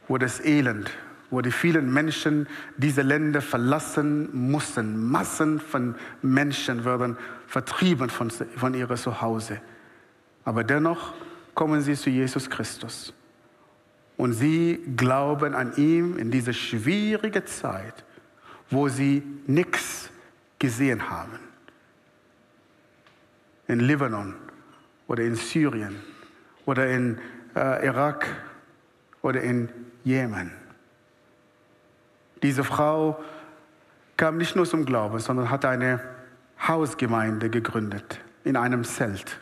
wo 0.06 0.16
das 0.16 0.38
Elend, 0.44 0.92
wo 1.30 1.40
die 1.40 1.50
vielen 1.50 1.92
Menschen 1.92 2.46
diese 2.76 3.02
Länder 3.02 3.40
verlassen 3.40 4.28
mussten. 4.32 5.10
Massen 5.10 5.60
von 5.60 5.94
Menschen 6.22 6.84
werden 6.84 7.16
vertrieben 7.46 8.10
von, 8.10 8.30
von 8.30 8.74
ihrem 8.74 8.96
Zuhause. 8.96 9.60
Aber 10.44 10.64
dennoch 10.64 11.14
kommen 11.54 11.80
sie 11.80 11.94
zu 11.94 12.10
Jesus 12.10 12.48
Christus. 12.48 13.12
Und 14.16 14.32
sie 14.32 14.80
glauben 14.96 15.54
an 15.54 15.74
ihm 15.76 16.18
in 16.18 16.30
dieser 16.30 16.52
schwierigen 16.52 17.46
Zeit, 17.46 18.04
wo 18.70 18.88
sie 18.88 19.22
nichts 19.46 20.10
gesehen 20.58 21.10
haben. 21.10 21.38
In 23.66 23.80
Libanon 23.80 24.34
oder 25.08 25.24
in 25.24 25.34
Syrien 25.34 25.96
oder 26.64 26.88
in 26.88 27.18
äh, 27.56 27.86
Irak 27.86 28.26
oder 29.22 29.40
in 29.40 29.68
Jemen. 30.04 30.63
Diese 32.42 32.64
Frau 32.64 33.22
kam 34.16 34.36
nicht 34.36 34.56
nur 34.56 34.66
zum 34.66 34.84
Glauben, 34.84 35.18
sondern 35.18 35.50
hat 35.50 35.64
eine 35.64 36.00
Hausgemeinde 36.66 37.50
gegründet 37.50 38.20
in 38.44 38.56
einem 38.56 38.84
Zelt. 38.84 39.38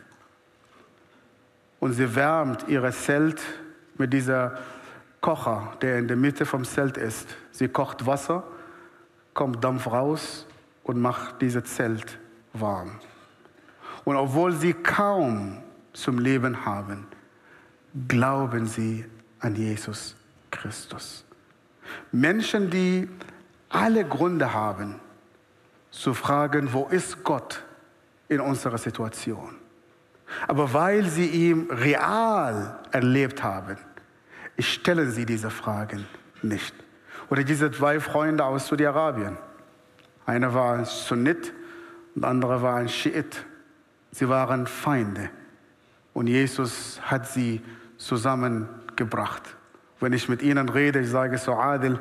Und 1.81 1.93
sie 1.95 2.15
wärmt 2.15 2.69
ihr 2.69 2.89
Zelt 2.93 3.41
mit 3.99 4.13
dieser 4.13 4.59
Kocher, 5.21 5.77
der 5.83 5.99
in 5.99 6.09
der 6.09 6.17
Mitte 6.17 6.47
vom 6.47 6.65
Zelt 6.65 6.97
ist. 6.97 7.37
Sie 7.51 7.69
kocht 7.69 8.07
Wasser, 8.07 8.45
kommt 9.35 9.63
Dampf 9.63 9.87
raus 9.87 10.47
und 10.85 11.01
macht 11.01 11.43
dieses 11.43 11.65
Zelt 11.65 12.19
warm. 12.53 13.01
Und 14.05 14.17
obwohl 14.17 14.53
sie 14.53 14.73
kaum 14.73 15.59
zum 15.93 16.19
Leben 16.19 16.65
haben, 16.65 17.07
glauben 18.09 18.67
sie 18.67 19.05
an 19.41 19.55
Jesus 19.55 20.17
Christus. 20.51 21.25
Menschen, 22.11 22.71
die 22.71 23.09
alle 23.69 24.05
Gründe 24.05 24.53
haben, 24.53 25.01
zu 25.91 26.15
fragen, 26.15 26.73
wo 26.73 26.87
ist 26.87 27.23
Gott 27.23 27.63
in 28.29 28.41
unserer 28.41 28.79
Situation? 28.79 29.57
Aber 30.49 30.73
weil 30.73 31.05
sie 31.05 31.27
ihn 31.27 31.71
real 31.71 32.79
erlebt 32.91 33.43
haben, 33.43 33.77
stellen 34.59 35.11
sie 35.11 35.27
diese 35.27 35.51
Fragen 35.51 36.07
nicht. 36.43 36.75
Oder 37.31 37.45
diese 37.45 37.71
zwei 37.71 38.01
Freunde 38.01 38.45
aus 38.45 38.69
Saudi-Arabien. 38.69 39.37
Einer 40.27 40.53
war 40.55 40.75
ein 40.75 40.85
Sunnit 40.85 41.53
und 42.15 42.23
der 42.23 42.31
andere 42.31 42.63
war 42.63 42.77
ein 42.77 42.89
Schiit. 42.89 43.45
Sie 44.11 44.29
waren 44.29 44.67
Feinde. 44.67 45.31
Und 46.13 46.27
Jesus 46.27 47.01
hat 47.03 47.27
sie 47.27 47.63
zusammengebracht. 47.97 49.57
Wenn 50.03 50.13
ich 50.13 50.29
mit 50.29 50.43
ihnen 50.43 50.69
rede, 50.69 51.01
ich 51.01 51.11
sage 51.11 51.39
so, 51.39 51.55
Adil, 51.55 51.99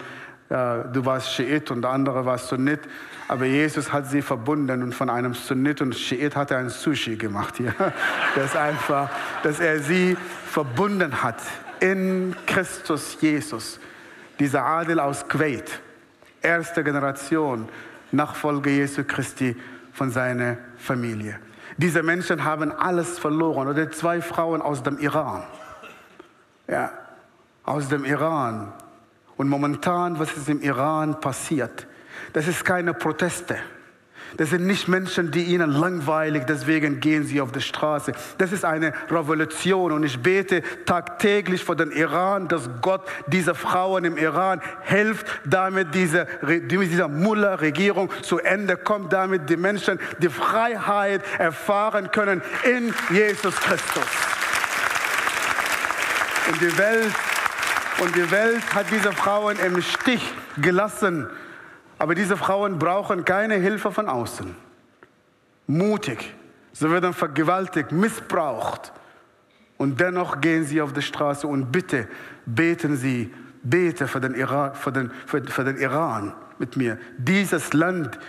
du 0.50 1.06
warst 1.06 1.34
Schiit 1.34 1.72
und 1.72 1.84
der 1.84 1.92
andere 1.92 2.26
war 2.26 2.38
Sunnit. 2.38 2.82
Aber 3.28 3.46
Jesus 3.46 3.94
hat 3.94 4.10
sie 4.10 4.22
verbunden 4.22 4.84
und 4.84 4.94
von 4.94 5.10
einem 5.10 5.34
Sunnit 5.34 5.82
und 5.82 5.96
Schiit 5.96 6.36
hat 6.36 6.52
er 6.52 6.58
ein 6.58 6.70
Sushi 6.70 7.16
gemacht. 7.16 7.60
Ja? 7.60 7.74
Das 8.36 8.56
einfach, 8.56 9.10
dass 9.44 9.60
er 9.60 9.80
sie 9.80 10.18
verbunden 10.48 11.24
hat 11.24 11.42
in 11.80 12.36
Christus 12.46 13.18
Jesus. 13.22 13.80
Dieser 14.40 14.66
Adel 14.66 15.00
aus 15.00 15.28
Kuwait, 15.28 15.80
erste 16.42 16.84
Generation, 16.84 17.70
Nachfolger 18.12 18.72
Jesu 18.72 19.04
Christi 19.04 19.56
von 19.94 20.10
seiner 20.10 20.58
Familie. 20.78 21.40
Diese 21.78 22.04
Menschen 22.04 22.44
haben 22.44 22.72
alles 22.72 23.20
verloren. 23.20 23.68
Oder 23.68 23.90
zwei 23.92 24.22
Frauen 24.22 24.62
aus 24.62 24.84
dem 24.84 24.98
Iran. 24.98 25.44
Ja, 26.68 26.92
aus 27.64 27.88
dem 27.88 28.06
Iran. 28.06 28.74
Und 29.38 29.50
momentan, 29.50 30.20
was 30.20 30.32
ist 30.34 30.50
im 30.50 30.62
Iran 30.62 31.20
passiert, 31.20 31.88
das 32.34 32.48
ist 32.48 32.64
keine 32.64 32.94
Proteste. 32.94 33.58
Das 34.38 34.50
sind 34.50 34.66
nicht 34.66 34.88
Menschen, 34.88 35.32
die 35.32 35.44
ihnen 35.44 35.72
langweilig, 35.72 36.44
deswegen 36.48 37.02
gehen 37.02 37.26
sie 37.26 37.42
auf 37.42 37.52
die 37.52 37.62
Straße. 37.62 38.14
Das 38.38 38.52
ist 38.54 38.64
eine 38.64 38.94
Revolution 39.10 39.92
und 39.92 40.04
ich 40.04 40.22
bete 40.22 40.64
tagtäglich 40.86 41.64
für 41.64 41.76
den 41.76 41.92
Iran, 41.92 42.48
dass 42.48 42.70
Gott 42.82 43.02
diese 43.28 43.56
Frauen 43.56 44.06
im 44.06 44.18
Iran 44.18 44.62
hilft, 44.84 45.28
damit 45.44 45.94
diese, 45.94 46.28
diese 46.66 47.10
Mullah-Regierung 47.10 48.10
zu 48.22 48.40
Ende 48.40 48.78
kommt, 48.78 49.12
damit 49.12 49.50
die 49.50 49.58
Menschen 49.58 50.00
die 50.20 50.30
Freiheit 50.30 51.22
erfahren 51.38 52.12
können 52.12 52.42
in 52.64 52.94
Jesus 53.14 53.56
Christus. 53.58 54.06
Und 56.50 56.62
die 56.62 56.78
Welt, 56.78 57.14
und 58.00 58.16
die 58.16 58.32
Welt 58.32 58.74
hat 58.74 58.86
diese 58.92 59.12
Frauen 59.12 59.58
im 59.60 59.82
Stich 59.82 60.24
gelassen. 60.58 61.28
Aber 61.98 62.16
diese 62.16 62.38
Frauen 62.38 62.80
brauchen 62.80 63.26
keine 63.26 63.56
Hilfe 63.56 63.92
von 63.92 64.08
außen. 64.08 64.56
Mutig. 65.68 66.34
Sie 66.74 66.90
werden 66.90 67.14
vergewaltigt, 67.14 67.92
missbraucht. 67.92 68.92
Und 69.78 70.00
dennoch 70.00 70.42
gehen 70.42 70.64
sie 70.64 70.82
auf 70.82 70.94
die 70.94 71.02
Straße 71.02 71.48
und 71.48 71.72
bitte 71.72 72.08
beten 72.46 72.96
sie, 72.96 73.34
bete 73.64 74.08
für 74.08 74.20
den, 74.20 74.36
Iran, 74.36 74.74
für 74.76 74.92
den, 74.92 75.12
für, 75.26 75.44
für 75.44 75.64
den 75.64 75.78
Iran 75.78 76.34
mit 76.60 76.78
mir. 76.78 76.98
Dieses 77.18 77.74
Land, 77.74 78.20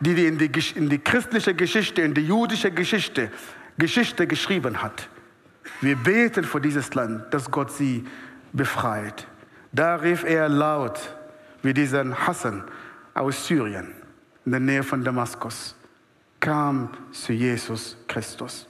die, 0.00 0.14
die 0.14 0.26
in, 0.26 0.38
die 0.38 0.50
in 0.74 0.88
die 0.88 0.98
christliche 0.98 1.54
Geschichte, 1.54 2.02
in 2.02 2.14
die 2.14 2.26
jüdische 2.26 2.70
Geschichte, 2.70 3.30
Geschichte 3.78 4.26
geschrieben 4.26 4.82
hat. 4.82 5.08
Wir 5.80 5.96
beten 5.96 6.44
für 6.44 6.60
dieses 6.60 6.94
Land, 6.94 7.32
dass 7.32 7.50
Gott 7.50 7.72
sie 7.72 8.04
befreit. 8.52 9.26
Da 9.72 9.96
rief 9.96 10.24
er 10.24 10.48
laut, 10.48 11.14
wie 11.62 11.74
diesen 11.74 12.26
Hassan, 12.26 12.64
aus 13.14 13.46
Syrien, 13.46 13.92
in 14.44 14.52
der 14.52 14.60
Nähe 14.60 14.82
von 14.82 15.04
Damaskus, 15.04 15.74
kam 16.38 16.90
zu 17.12 17.32
Jesus 17.32 17.96
Christus. 18.08 18.66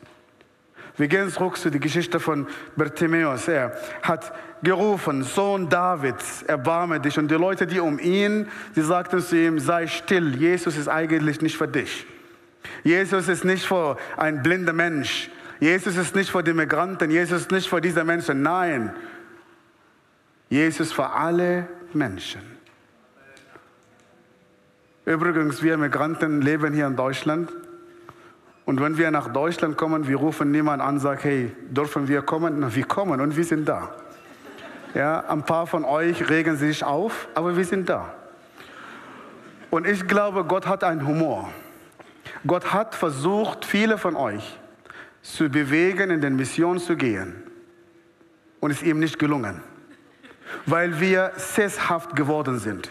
Wir 0.96 1.08
gehen 1.08 1.30
zurück 1.30 1.56
zu 1.56 1.70
der 1.70 1.80
Geschichte 1.80 2.20
von 2.20 2.46
Bartimäus. 2.76 3.48
Er 3.48 3.72
hat 4.02 4.32
gerufen, 4.62 5.22
Sohn 5.22 5.68
Davids, 5.68 6.42
erbarme 6.42 7.00
dich. 7.00 7.18
Und 7.18 7.30
die 7.30 7.36
Leute, 7.36 7.66
die 7.66 7.80
um 7.80 7.98
ihn, 7.98 8.48
sie 8.74 8.82
sagten 8.82 9.20
zu 9.20 9.36
ihm, 9.36 9.58
sei 9.58 9.86
still, 9.86 10.36
Jesus 10.36 10.76
ist 10.76 10.88
eigentlich 10.88 11.40
nicht 11.40 11.56
für 11.56 11.68
dich. 11.68 12.06
Jesus 12.84 13.28
ist 13.28 13.44
nicht 13.44 13.64
für 13.64 13.96
ein 14.16 14.42
blinder 14.42 14.72
Mensch. 14.72 15.30
Jesus 15.58 15.96
ist 15.96 16.14
nicht 16.14 16.30
für 16.30 16.42
die 16.42 16.52
Migranten. 16.52 17.10
Jesus 17.10 17.42
ist 17.42 17.50
nicht 17.50 17.68
für 17.68 17.80
diese 17.80 18.04
Menschen. 18.04 18.42
Nein, 18.42 18.92
Jesus 20.50 20.92
für 20.92 21.08
alle 21.08 21.66
Menschen. 21.94 22.42
Übrigens, 25.06 25.62
wir 25.62 25.78
Migranten 25.78 26.42
leben 26.42 26.74
hier 26.74 26.86
in 26.86 26.96
Deutschland 26.96 27.50
Und 28.70 28.80
wenn 28.80 28.96
wir 28.96 29.10
nach 29.10 29.32
Deutschland 29.32 29.76
kommen, 29.76 30.06
wir 30.06 30.14
rufen 30.14 30.52
niemanden 30.52 30.86
an, 30.86 31.00
sagen, 31.00 31.20
hey, 31.22 31.56
dürfen 31.70 32.06
wir 32.06 32.22
kommen? 32.22 32.60
Na, 32.60 32.72
wir 32.72 32.84
kommen 32.84 33.20
und 33.20 33.36
wir 33.36 33.42
sind 33.42 33.68
da. 33.68 33.96
Ja, 34.94 35.24
ein 35.28 35.44
paar 35.44 35.66
von 35.66 35.84
euch 35.84 36.30
regen 36.30 36.56
sich 36.56 36.84
auf, 36.84 37.26
aber 37.34 37.56
wir 37.56 37.64
sind 37.64 37.88
da. 37.88 38.14
Und 39.70 39.88
ich 39.88 40.06
glaube, 40.06 40.44
Gott 40.44 40.68
hat 40.68 40.84
einen 40.84 41.04
Humor. 41.04 41.50
Gott 42.46 42.72
hat 42.72 42.94
versucht, 42.94 43.64
viele 43.64 43.98
von 43.98 44.14
euch 44.14 44.60
zu 45.20 45.48
bewegen, 45.48 46.10
in 46.10 46.20
den 46.20 46.36
Mission 46.36 46.78
zu 46.78 46.94
gehen. 46.94 47.42
Und 48.60 48.70
es 48.70 48.82
ist 48.82 48.86
ihm 48.86 49.00
nicht 49.00 49.18
gelungen, 49.18 49.62
weil 50.66 51.00
wir 51.00 51.32
sesshaft 51.36 52.16
geworden 52.16 52.58
sind. 52.58 52.90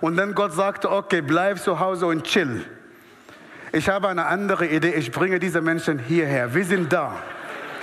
Und 0.00 0.16
dann 0.16 0.34
Gott 0.34 0.52
sagte, 0.52 0.90
okay, 0.90 1.20
bleib 1.20 1.58
zu 1.58 1.80
Hause 1.80 2.06
und 2.06 2.24
chill. 2.24 2.64
Ich 3.72 3.88
habe 3.88 4.08
eine 4.08 4.26
andere 4.26 4.66
Idee, 4.66 4.94
ich 4.94 5.12
bringe 5.12 5.38
diese 5.38 5.60
Menschen 5.60 5.98
hierher. 5.98 6.54
Wir 6.54 6.64
sind 6.64 6.92
da. 6.92 7.16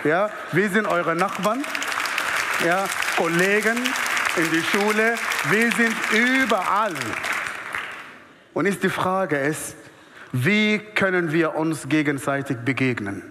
Ja, 0.04 0.30
wir 0.52 0.70
sind 0.70 0.88
eure 0.88 1.16
Nachbarn, 1.16 1.64
ja, 2.66 2.86
Kollegen 3.18 3.78
in 4.38 4.52
die 4.52 4.64
Schule. 4.64 5.16
Wir 5.50 5.72
sind 5.72 5.96
überall. 6.14 6.94
Und 8.54 8.66
ist 8.66 8.84
die 8.84 8.90
Frage 8.90 9.38
ist, 9.38 9.76
wie 10.32 10.80
können 10.80 11.32
wir 11.32 11.56
uns 11.56 11.90
gegenseitig 11.90 12.58
begegnen? 12.58 13.24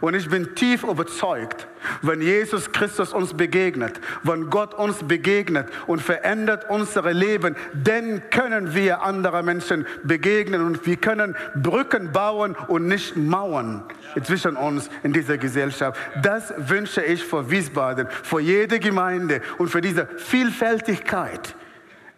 Und 0.00 0.14
ich 0.14 0.28
bin 0.28 0.54
tief 0.54 0.82
überzeugt, 0.82 1.66
wenn 2.02 2.20
Jesus 2.20 2.72
Christus 2.72 3.12
uns 3.12 3.34
begegnet, 3.34 4.00
wenn 4.22 4.50
Gott 4.50 4.74
uns 4.74 5.02
begegnet 5.02 5.68
und 5.86 6.00
verändert 6.02 6.68
unsere 6.68 7.12
Leben, 7.12 7.56
dann 7.72 8.22
können 8.30 8.74
wir 8.74 9.02
andere 9.02 9.42
Menschen 9.42 9.86
begegnen 10.04 10.62
und 10.62 10.86
wir 10.86 10.96
können 10.96 11.34
Brücken 11.54 12.12
bauen 12.12 12.56
und 12.68 12.86
nicht 12.86 13.16
Mauern 13.16 13.84
zwischen 14.22 14.56
uns 14.56 14.90
in 15.02 15.12
dieser 15.12 15.38
Gesellschaft. 15.38 15.98
Das 16.22 16.52
wünsche 16.56 17.02
ich 17.02 17.24
für 17.24 17.50
Wiesbaden, 17.50 18.08
für 18.22 18.40
jede 18.40 18.78
Gemeinde 18.78 19.40
und 19.58 19.68
für 19.68 19.80
diese 19.80 20.06
Vielfältigkeit, 20.16 21.54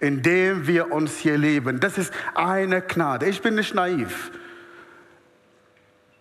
in 0.01 0.22
der 0.22 0.66
wir 0.66 0.92
uns 0.92 1.18
hier 1.18 1.38
leben. 1.38 1.81
Das 1.81 1.98
ist 1.98 2.12
eine 2.35 2.83
Gnade. 2.83 3.27
Ich 3.27 3.40
bin 3.42 3.55
nicht 3.55 3.75
naiv. 3.75 4.31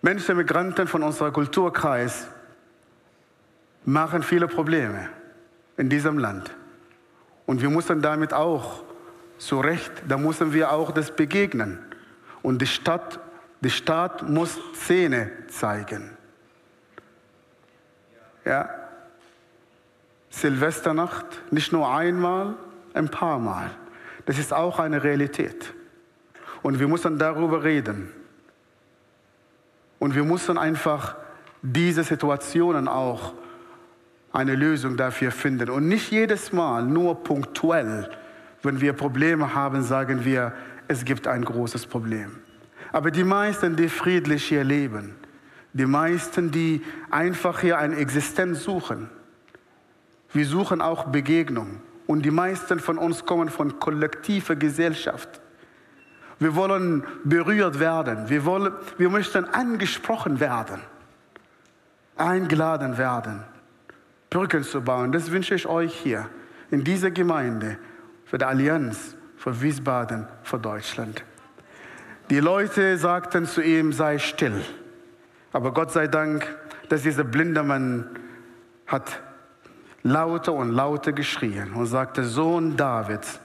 Menschen, 0.01 0.37
Migranten 0.37 0.87
von 0.87 1.03
unserem 1.03 1.31
Kulturkreis 1.31 2.27
machen 3.85 4.23
viele 4.23 4.47
Probleme 4.47 5.09
in 5.77 5.89
diesem 5.89 6.17
Land. 6.17 6.51
Und 7.45 7.61
wir 7.61 7.69
müssen 7.69 8.01
damit 8.01 8.33
auch 8.33 8.83
zu 9.37 9.59
Recht, 9.59 9.91
da 10.07 10.17
müssen 10.17 10.53
wir 10.53 10.71
auch 10.71 10.91
das 10.91 11.11
begegnen. 11.15 11.79
Und 12.41 12.61
die 12.61 12.67
Stadt, 12.67 13.19
die 13.61 13.69
Staat 13.69 14.27
muss 14.27 14.59
Szene 14.75 15.31
zeigen. 15.47 16.17
Ja, 18.45 18.69
Silvesternacht, 20.31 21.25
nicht 21.51 21.71
nur 21.71 21.93
einmal, 21.93 22.55
ein 22.93 23.09
paar 23.09 23.37
Mal. 23.37 23.69
Das 24.25 24.39
ist 24.39 24.53
auch 24.53 24.79
eine 24.79 25.03
Realität. 25.03 25.73
Und 26.63 26.79
wir 26.79 26.87
müssen 26.87 27.19
darüber 27.19 27.63
reden. 27.63 28.11
Und 30.01 30.15
wir 30.15 30.23
müssen 30.23 30.57
einfach 30.57 31.15
diese 31.61 32.03
Situationen 32.03 32.87
auch 32.87 33.35
eine 34.33 34.55
Lösung 34.55 34.97
dafür 34.97 35.31
finden. 35.31 35.69
Und 35.69 35.87
nicht 35.87 36.11
jedes 36.11 36.51
Mal, 36.51 36.81
nur 36.81 37.23
punktuell, 37.23 38.09
wenn 38.63 38.81
wir 38.81 38.93
Probleme 38.93 39.53
haben, 39.53 39.83
sagen 39.83 40.25
wir, 40.25 40.53
es 40.87 41.05
gibt 41.05 41.27
ein 41.27 41.45
großes 41.45 41.85
Problem. 41.85 42.37
Aber 42.91 43.11
die 43.11 43.23
meisten, 43.23 43.75
die 43.75 43.89
friedlich 43.89 44.43
hier 44.45 44.63
leben, 44.63 45.13
die 45.73 45.85
meisten, 45.85 46.49
die 46.49 46.81
einfach 47.11 47.59
hier 47.59 47.77
eine 47.77 47.97
Existenz 47.97 48.63
suchen, 48.63 49.07
wir 50.33 50.47
suchen 50.47 50.81
auch 50.81 51.09
Begegnung. 51.09 51.79
Und 52.07 52.23
die 52.23 52.31
meisten 52.31 52.79
von 52.79 52.97
uns 52.97 53.23
kommen 53.23 53.49
von 53.49 53.79
kollektiver 53.79 54.55
Gesellschaft. 54.55 55.40
Wir 56.41 56.55
wollen 56.55 57.03
berührt 57.23 57.79
werden. 57.79 58.27
Wir, 58.27 58.45
wollen, 58.45 58.73
wir 58.97 59.11
möchten 59.11 59.45
angesprochen 59.45 60.39
werden, 60.39 60.81
eingeladen 62.17 62.97
werden, 62.97 63.43
Brücken 64.31 64.63
zu 64.63 64.81
bauen. 64.81 65.11
Das 65.11 65.29
wünsche 65.29 65.53
ich 65.53 65.67
euch 65.67 65.93
hier 65.93 66.27
in 66.71 66.83
dieser 66.83 67.11
Gemeinde, 67.11 67.77
für 68.25 68.39
die 68.39 68.45
Allianz, 68.45 69.15
für 69.37 69.61
Wiesbaden, 69.61 70.27
für 70.41 70.57
Deutschland. 70.57 71.23
Die 72.31 72.39
Leute 72.39 72.97
sagten 72.97 73.45
zu 73.45 73.61
ihm, 73.61 73.93
sei 73.93 74.17
still. 74.17 74.65
Aber 75.53 75.71
Gott 75.71 75.91
sei 75.91 76.07
Dank, 76.07 76.47
dass 76.89 77.03
dieser 77.03 77.23
blinde 77.23 77.61
Mann 77.61 78.09
hat 78.87 79.21
lauter 80.01 80.53
und 80.53 80.71
lauter 80.71 81.11
geschrien 81.11 81.73
und 81.73 81.85
sagte, 81.85 82.23
Sohn 82.23 82.75
Davids, 82.75 83.39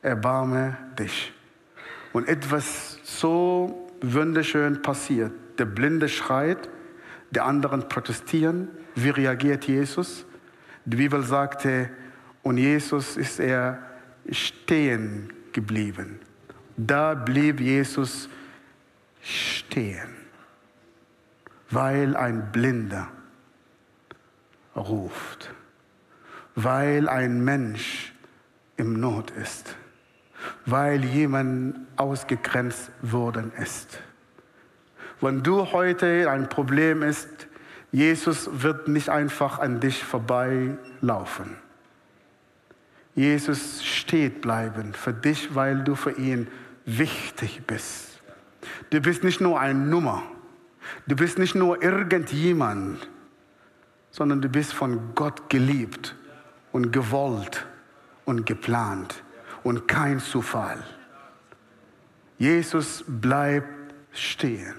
erbarme 0.00 0.76
dich. 0.96 1.32
Und 2.16 2.28
etwas 2.28 2.98
so 3.02 3.90
wunderschön 4.00 4.80
passiert. 4.80 5.32
Der 5.58 5.66
Blinde 5.66 6.08
schreit, 6.08 6.70
die 7.30 7.40
anderen 7.40 7.90
protestieren. 7.90 8.68
Wie 8.94 9.10
reagiert 9.10 9.66
Jesus? 9.66 10.24
Die 10.86 10.96
Bibel 10.96 11.22
sagte, 11.22 11.90
und 12.42 12.56
Jesus 12.56 13.18
ist 13.18 13.38
er 13.38 13.82
stehen 14.30 15.30
geblieben. 15.52 16.18
Da 16.78 17.12
blieb 17.12 17.60
Jesus 17.60 18.30
stehen, 19.20 20.08
weil 21.68 22.16
ein 22.16 22.50
Blinder 22.50 23.08
ruft, 24.74 25.52
weil 26.54 27.10
ein 27.10 27.44
Mensch 27.44 28.14
im 28.78 28.98
Not 28.98 29.32
ist 29.32 29.76
weil 30.64 31.04
jemand 31.04 31.76
ausgegrenzt 31.96 32.90
worden 33.02 33.52
ist. 33.60 33.98
Wenn 35.20 35.42
du 35.42 35.72
heute 35.72 36.30
ein 36.30 36.48
Problem 36.48 37.02
ist, 37.02 37.48
Jesus 37.92 38.50
wird 38.52 38.88
nicht 38.88 39.08
einfach 39.08 39.58
an 39.58 39.80
dich 39.80 40.04
vorbeilaufen. 40.04 41.56
Jesus 43.14 43.82
steht 43.82 44.42
bleiben 44.42 44.92
für 44.92 45.14
dich, 45.14 45.54
weil 45.54 45.82
du 45.82 45.94
für 45.94 46.12
ihn 46.12 46.48
wichtig 46.84 47.62
bist. 47.66 48.20
Du 48.90 49.00
bist 49.00 49.24
nicht 49.24 49.40
nur 49.40 49.58
eine 49.58 49.78
Nummer. 49.78 50.22
Du 51.06 51.16
bist 51.16 51.38
nicht 51.38 51.54
nur 51.54 51.82
irgendjemand, 51.82 53.08
sondern 54.10 54.42
du 54.42 54.48
bist 54.48 54.74
von 54.74 55.14
Gott 55.14 55.48
geliebt 55.48 56.14
und 56.72 56.92
gewollt 56.92 57.66
und 58.26 58.44
geplant 58.44 59.22
und 59.66 59.88
kein 59.88 60.20
Zufall. 60.20 60.78
Jesus 62.38 63.02
bleibt 63.04 63.66
stehen. 64.12 64.76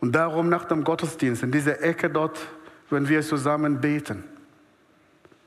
Und 0.00 0.12
darum 0.12 0.48
nach 0.48 0.64
dem 0.64 0.84
Gottesdienst, 0.84 1.42
in 1.42 1.52
dieser 1.52 1.82
Ecke 1.82 2.08
dort, 2.08 2.40
wenn 2.88 3.10
wir 3.10 3.20
zusammen 3.20 3.78
beten, 3.82 4.24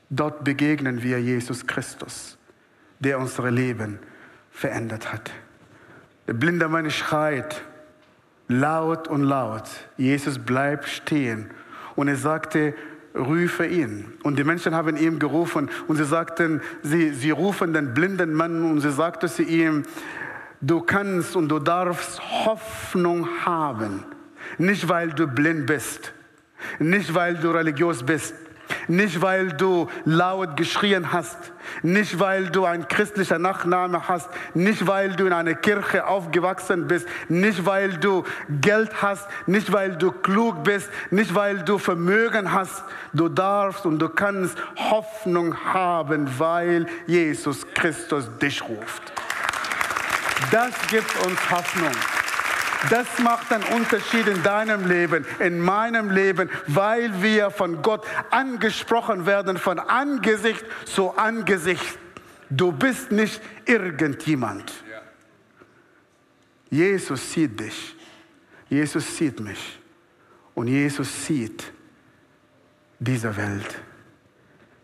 dort 0.08 0.44
begegnen 0.44 1.02
wir 1.02 1.20
Jesus 1.20 1.66
Christus, 1.66 2.38
der 3.00 3.18
unser 3.18 3.50
Leben 3.50 3.98
verändert 4.52 5.12
hat. 5.12 5.32
Der 6.28 6.34
blinde 6.34 6.68
Mann 6.68 6.92
schreit 6.92 7.64
laut 8.46 9.08
und 9.08 9.24
laut. 9.24 9.68
Jesus 9.96 10.38
bleibt 10.38 10.86
stehen. 10.86 11.50
Und 11.96 12.06
er 12.06 12.16
sagte, 12.16 12.74
rufe 13.14 13.66
ihn. 13.66 14.12
Und 14.22 14.38
die 14.38 14.44
Menschen 14.44 14.74
haben 14.74 14.96
ihm 14.96 15.18
gerufen 15.18 15.70
und 15.88 15.96
sie 15.96 16.04
sagten, 16.04 16.60
sie, 16.82 17.10
sie 17.10 17.30
rufen 17.30 17.72
den 17.72 17.94
blinden 17.94 18.32
Mann 18.34 18.70
und 18.70 18.80
sie 18.80 18.92
sagten 18.92 19.28
zu 19.28 19.42
ihm, 19.42 19.82
du 20.60 20.80
kannst 20.80 21.36
und 21.36 21.48
du 21.48 21.58
darfst 21.58 22.20
Hoffnung 22.44 23.28
haben. 23.44 24.04
Nicht 24.58 24.88
weil 24.88 25.10
du 25.10 25.26
blind 25.26 25.66
bist, 25.66 26.12
nicht 26.78 27.14
weil 27.14 27.36
du 27.36 27.50
religiös 27.50 28.02
bist, 28.02 28.34
nicht 28.88 29.20
weil 29.20 29.48
du 29.52 29.88
laut 30.04 30.56
geschrien 30.56 31.12
hast, 31.12 31.36
nicht 31.82 32.18
weil 32.18 32.48
du 32.48 32.64
ein 32.64 32.88
christlicher 32.88 33.38
Nachname 33.38 34.08
hast, 34.08 34.28
nicht 34.54 34.86
weil 34.86 35.14
du 35.14 35.26
in 35.26 35.32
einer 35.32 35.54
Kirche 35.54 36.06
aufgewachsen 36.06 36.86
bist, 36.86 37.06
nicht 37.28 37.64
weil 37.64 37.96
du 37.98 38.24
Geld 38.48 39.02
hast, 39.02 39.28
nicht 39.46 39.72
weil 39.72 39.96
du 39.96 40.12
klug 40.12 40.64
bist, 40.64 40.90
nicht 41.10 41.34
weil 41.34 41.60
du 41.60 41.78
Vermögen 41.78 42.52
hast. 42.52 42.84
Du 43.12 43.28
darfst 43.28 43.86
und 43.86 43.98
du 43.98 44.08
kannst 44.08 44.56
Hoffnung 44.76 45.56
haben, 45.64 46.28
weil 46.38 46.86
Jesus 47.06 47.66
Christus 47.74 48.28
dich 48.40 48.62
ruft. 48.62 49.12
Das 50.50 50.72
gibt 50.88 51.14
uns 51.24 51.50
Hoffnung. 51.50 51.92
Das 52.90 53.18
macht 53.18 53.52
einen 53.52 53.64
Unterschied 53.64 54.26
in 54.26 54.42
deinem 54.42 54.86
Leben, 54.88 55.24
in 55.38 55.60
meinem 55.60 56.10
Leben, 56.10 56.50
weil 56.66 57.22
wir 57.22 57.50
von 57.50 57.82
Gott 57.82 58.04
angesprochen 58.30 59.26
werden, 59.26 59.56
von 59.56 59.78
Angesicht 59.78 60.64
zu 60.84 61.10
Angesicht. 61.16 61.98
Du 62.50 62.72
bist 62.72 63.12
nicht 63.12 63.40
irgendjemand. 63.66 64.72
Jesus 66.70 67.32
sieht 67.32 67.60
dich. 67.60 67.96
Jesus 68.68 69.16
sieht 69.16 69.38
mich 69.40 69.78
und 70.54 70.68
Jesus 70.68 71.26
sieht 71.26 71.70
diese 72.98 73.36
Welt. 73.36 73.78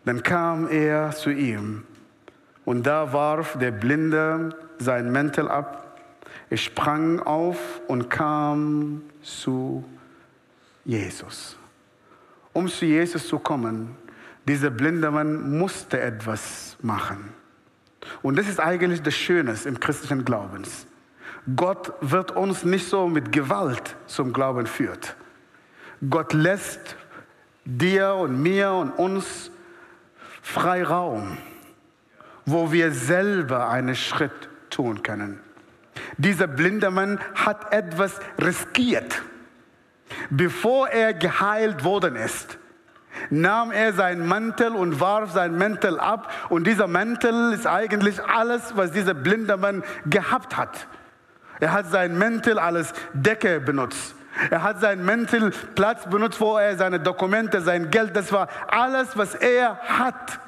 Dann 0.05 0.23
kam 0.23 0.69
er 0.69 1.11
zu 1.13 1.31
ihm 1.31 1.85
und 2.67 2.87
da 2.87 3.13
warf 3.13 3.59
der 3.59 3.71
Blinde 3.71 4.55
sein 4.79 5.11
Mäntel 5.11 5.49
ab. 5.49 5.88
Er 6.51 6.57
sprang 6.57 7.21
auf 7.21 7.59
und 7.89 8.09
kam 8.09 9.03
zu 9.23 9.85
Jesus. 10.85 11.57
Um 12.53 12.69
zu 12.69 12.87
Jesus 12.87 13.29
zu 13.29 13.39
kommen, 13.39 13.97
dieser 14.47 14.71
blinde 14.71 15.11
Mann 15.11 15.59
musste 15.59 16.01
etwas 16.01 16.77
machen. 16.81 17.33
Und 18.23 18.39
das 18.39 18.49
ist 18.49 18.61
eigentlich 18.61 19.03
das 19.03 19.15
Schöne 19.15 19.55
im 19.65 19.79
christlichen 19.79 20.25
Glaubens. 20.25 20.87
Gott 21.55 21.93
wird 22.01 22.33
uns 22.33 22.65
nicht 22.65 22.89
so 22.89 23.09
mit 23.09 23.33
Gewalt 23.33 23.97
zum 24.07 24.33
Glauben 24.33 24.67
führt. 24.67 25.17
Gott 26.09 26.33
lässt 26.33 26.97
dir 27.65 28.15
und 28.15 28.41
mir 28.43 28.73
und 28.73 28.91
uns 28.93 29.51
Freiraum, 30.43 31.37
wo 32.47 32.73
wir 32.73 32.93
selber 32.93 33.69
einen 33.69 33.95
Schritt 33.95 34.49
tun 34.71 35.03
können. 35.03 35.41
Dieser 36.17 36.47
blinde 36.47 36.91
Mann 36.91 37.21
hat 37.35 37.73
etwas 37.73 38.19
riskiert. 38.41 39.23
Bevor 40.31 40.89
er 40.89 41.15
geheilt 41.15 41.85
worden 41.85 42.17
ist, 42.17 42.59
nahm 43.31 43.71
er 43.71 43.93
seinen 43.93 44.27
Mantel 44.27 44.75
und 44.75 45.01
warf 45.01 45.33
seinen 45.33 45.59
Mantel 45.59 45.99
ab. 45.99 46.31
Und 46.49 46.67
dieser 46.67 46.87
Mantel 46.87 47.53
ist 47.53 47.67
eigentlich 47.67 48.23
alles, 48.25 48.77
was 48.77 48.93
dieser 48.93 49.15
blinde 49.15 49.57
Mann 49.57 49.83
gehabt 50.07 50.57
hat. 50.57 50.87
Er 51.61 51.73
hat 51.73 51.91
seinen 51.91 52.19
Mantel 52.19 52.59
als 52.59 52.93
Decke 53.13 53.61
benutzt. 53.61 54.15
Er 54.51 54.63
hat 54.63 54.81
seinen 54.81 55.05
Mantel 55.05 55.51
Platz 55.75 56.09
benutzt, 56.09 56.41
wo 56.41 56.57
er 56.59 56.77
seine 56.77 57.01
Dokumente, 57.01 57.61
sein 57.61 57.91
Geld, 57.91 58.15
das 58.15 58.33
war 58.33 58.49
alles, 58.69 59.17
was 59.17 59.35
er 59.35 59.77
hat. 59.79 60.41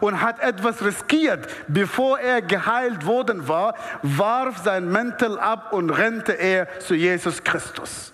Und 0.00 0.20
hat 0.20 0.40
etwas 0.40 0.84
riskiert. 0.84 1.46
Bevor 1.68 2.18
er 2.18 2.42
geheilt 2.42 3.06
worden 3.06 3.48
war, 3.48 3.74
warf 4.02 4.58
sein 4.58 4.90
Mantel 4.90 5.38
ab 5.38 5.72
und 5.72 5.90
rennte 5.90 6.32
er 6.32 6.80
zu 6.80 6.94
Jesus 6.94 7.42
Christus. 7.42 8.12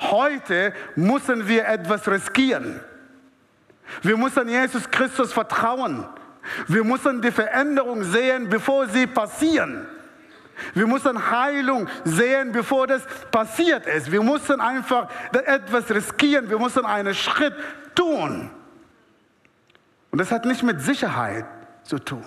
Heute 0.00 0.72
müssen 0.94 1.48
wir 1.48 1.66
etwas 1.66 2.06
riskieren. 2.08 2.80
Wir 4.02 4.16
müssen 4.16 4.48
Jesus 4.48 4.90
Christus 4.90 5.32
vertrauen. 5.32 6.06
Wir 6.66 6.84
müssen 6.84 7.20
die 7.20 7.30
Veränderung 7.30 8.04
sehen, 8.04 8.48
bevor 8.48 8.86
sie 8.86 9.06
passieren. 9.06 9.86
Wir 10.74 10.86
müssen 10.86 11.30
Heilung 11.30 11.88
sehen, 12.04 12.52
bevor 12.52 12.86
das 12.86 13.02
passiert 13.30 13.86
ist. 13.86 14.10
Wir 14.10 14.22
müssen 14.22 14.60
einfach 14.60 15.08
etwas 15.32 15.88
riskieren. 15.90 16.48
Wir 16.50 16.58
müssen 16.58 16.84
einen 16.84 17.14
Schritt 17.14 17.54
tun. 17.94 18.50
Und 20.10 20.18
das 20.18 20.30
hat 20.30 20.44
nicht 20.44 20.62
mit 20.62 20.80
Sicherheit 20.80 21.44
zu 21.84 21.98
tun. 21.98 22.24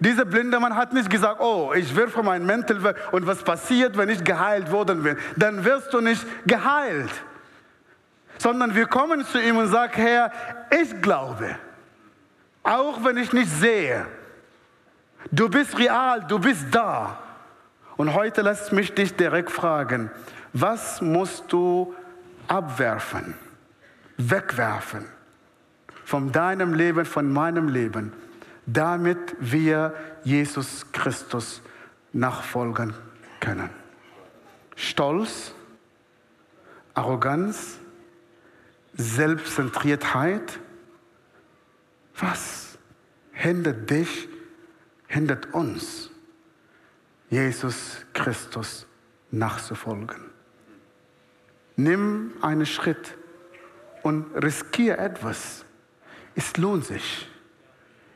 Dieser 0.00 0.24
blinde 0.24 0.58
Mann 0.58 0.74
hat 0.74 0.92
nicht 0.92 1.08
gesagt, 1.08 1.40
oh, 1.40 1.72
ich 1.74 1.94
wirfe 1.94 2.22
meinen 2.22 2.46
Mäntel 2.46 2.82
weg 2.82 2.96
und 3.12 3.26
was 3.26 3.42
passiert, 3.44 3.96
wenn 3.96 4.08
ich 4.08 4.24
geheilt 4.24 4.72
worden 4.72 5.04
bin? 5.04 5.16
Dann 5.36 5.64
wirst 5.64 5.92
du 5.92 6.00
nicht 6.00 6.24
geheilt. 6.46 7.10
Sondern 8.38 8.74
wir 8.74 8.86
kommen 8.86 9.24
zu 9.24 9.40
ihm 9.40 9.56
und 9.56 9.68
sagen, 9.68 9.92
Herr, 9.94 10.32
ich 10.82 11.00
glaube, 11.00 11.56
auch 12.64 13.04
wenn 13.04 13.16
ich 13.18 13.32
nicht 13.32 13.50
sehe, 13.50 14.06
du 15.30 15.48
bist 15.48 15.78
real, 15.78 16.24
du 16.26 16.40
bist 16.40 16.66
da. 16.72 17.20
Und 17.96 18.14
heute 18.14 18.42
lässt 18.42 18.72
mich 18.72 18.92
dich 18.92 19.14
direkt 19.14 19.52
fragen, 19.52 20.10
was 20.52 21.00
musst 21.00 21.52
du 21.52 21.94
abwerfen, 22.48 23.34
wegwerfen 24.16 25.13
von 26.04 26.32
deinem 26.32 26.74
Leben, 26.74 27.04
von 27.04 27.32
meinem 27.32 27.68
Leben, 27.68 28.12
damit 28.66 29.36
wir 29.40 29.94
Jesus 30.22 30.90
Christus 30.92 31.62
nachfolgen 32.12 32.94
können. 33.40 33.70
Stolz, 34.76 35.54
Arroganz, 36.94 37.78
Selbstzentriertheit. 38.94 40.58
Was 42.16 42.78
hindert 43.32 43.90
dich, 43.90 44.28
hindert 45.08 45.52
uns, 45.52 46.10
Jesus 47.30 48.04
Christus 48.12 48.86
nachzufolgen? 49.30 50.30
Nimm 51.76 52.32
einen 52.40 52.66
Schritt 52.66 53.16
und 54.02 54.32
riskiere 54.36 54.98
etwas. 54.98 55.64
Es 56.34 56.56
lohnt 56.56 56.84
sich. 56.84 57.28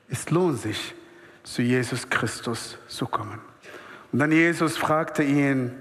Es 0.08 0.30
lohnt 0.30 0.60
sich, 0.60 0.94
zu 1.42 1.62
Jesus 1.62 2.08
Christus 2.08 2.78
zu 2.88 3.06
kommen. 3.06 3.40
Und 4.12 4.18
dann 4.18 4.32
Jesus 4.32 4.76
fragte 4.76 5.22
ihn 5.22 5.72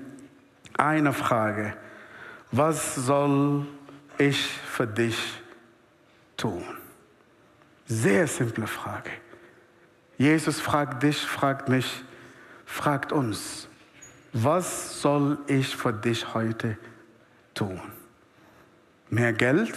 eine 0.77 1.13
Frage. 1.13 1.75
Was 2.51 2.95
soll 2.95 3.65
ich 4.17 4.47
für 4.47 4.87
dich 4.87 5.41
tun? 6.35 6.63
Sehr 7.85 8.27
simple 8.27 8.67
Frage. 8.67 9.11
Jesus 10.17 10.59
fragt 10.59 11.03
dich, 11.03 11.19
fragt 11.19 11.69
mich, 11.69 12.03
fragt 12.65 13.11
uns, 13.11 13.69
was 14.33 15.01
soll 15.01 15.37
ich 15.47 15.75
für 15.75 15.93
dich 15.93 16.33
heute 16.33 16.77
tun? 17.53 17.81
Mehr 19.09 19.31
Geld? 19.31 19.73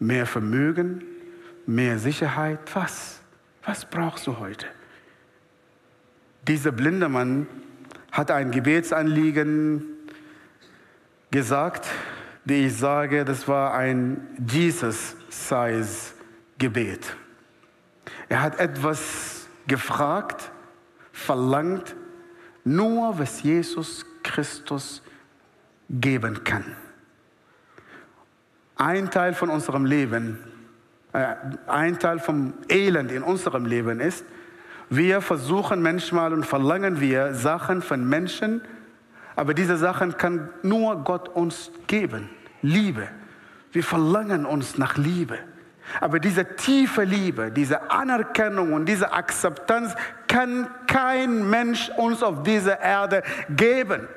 Mehr 0.00 0.26
Vermögen? 0.26 1.04
Mehr 1.68 1.98
Sicherheit? 1.98 2.60
Was? 2.74 3.20
Was 3.62 3.84
brauchst 3.84 4.26
du 4.26 4.38
heute? 4.38 4.64
Dieser 6.46 6.72
blinde 6.72 7.10
Mann 7.10 7.46
hat 8.10 8.30
ein 8.30 8.52
Gebetsanliegen 8.52 9.84
gesagt, 11.30 11.86
die 12.46 12.68
ich 12.68 12.74
sage, 12.74 13.26
das 13.26 13.46
war 13.48 13.74
ein 13.74 14.26
Jesus-Size-Gebet. 14.48 17.14
Er 18.30 18.40
hat 18.40 18.58
etwas 18.58 19.46
gefragt, 19.66 20.50
verlangt, 21.12 21.94
nur 22.64 23.18
was 23.18 23.42
Jesus 23.42 24.06
Christus 24.22 25.02
geben 25.90 26.44
kann. 26.44 26.74
Ein 28.76 29.10
Teil 29.10 29.34
von 29.34 29.50
unserem 29.50 29.84
Leben 29.84 30.47
ein 31.66 31.98
Teil 31.98 32.18
vom 32.18 32.54
Elend 32.68 33.12
in 33.12 33.22
unserem 33.22 33.66
Leben 33.66 34.00
ist, 34.00 34.24
wir 34.90 35.20
versuchen 35.20 35.82
manchmal 35.82 36.32
und 36.32 36.46
verlangen 36.46 37.00
wir 37.00 37.34
Sachen 37.34 37.82
von 37.82 38.08
Menschen, 38.08 38.62
aber 39.36 39.54
diese 39.54 39.76
Sachen 39.76 40.16
kann 40.16 40.48
nur 40.62 41.04
Gott 41.04 41.28
uns 41.28 41.70
geben. 41.86 42.30
Liebe. 42.62 43.06
Wir 43.72 43.84
verlangen 43.84 44.46
uns 44.46 44.78
nach 44.78 44.96
Liebe. 44.96 45.38
Aber 46.00 46.18
diese 46.18 46.56
tiefe 46.56 47.04
Liebe, 47.04 47.50
diese 47.50 47.90
Anerkennung 47.90 48.72
und 48.72 48.86
diese 48.86 49.12
Akzeptanz 49.12 49.94
kann 50.26 50.68
kein 50.86 51.48
Mensch 51.48 51.90
uns 51.96 52.22
auf 52.22 52.42
dieser 52.42 52.80
Erde 52.80 53.22
geben. 53.48 54.08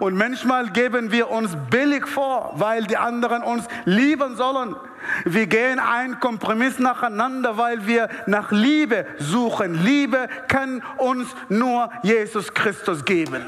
Und 0.00 0.16
manchmal 0.16 0.70
geben 0.70 1.12
wir 1.12 1.30
uns 1.30 1.56
billig 1.70 2.06
vor, 2.06 2.52
weil 2.56 2.84
die 2.84 2.96
anderen 2.96 3.42
uns 3.42 3.64
lieben 3.84 4.36
sollen. 4.36 4.76
Wir 5.24 5.46
gehen 5.46 5.78
einen 5.78 6.18
Kompromiss 6.20 6.78
nacheinander, 6.78 7.56
weil 7.56 7.86
wir 7.86 8.08
nach 8.26 8.50
Liebe 8.50 9.06
suchen. 9.18 9.74
Liebe 9.84 10.28
kann 10.48 10.82
uns 10.98 11.28
nur 11.48 11.90
Jesus 12.02 12.52
Christus 12.52 13.04
geben. 13.04 13.44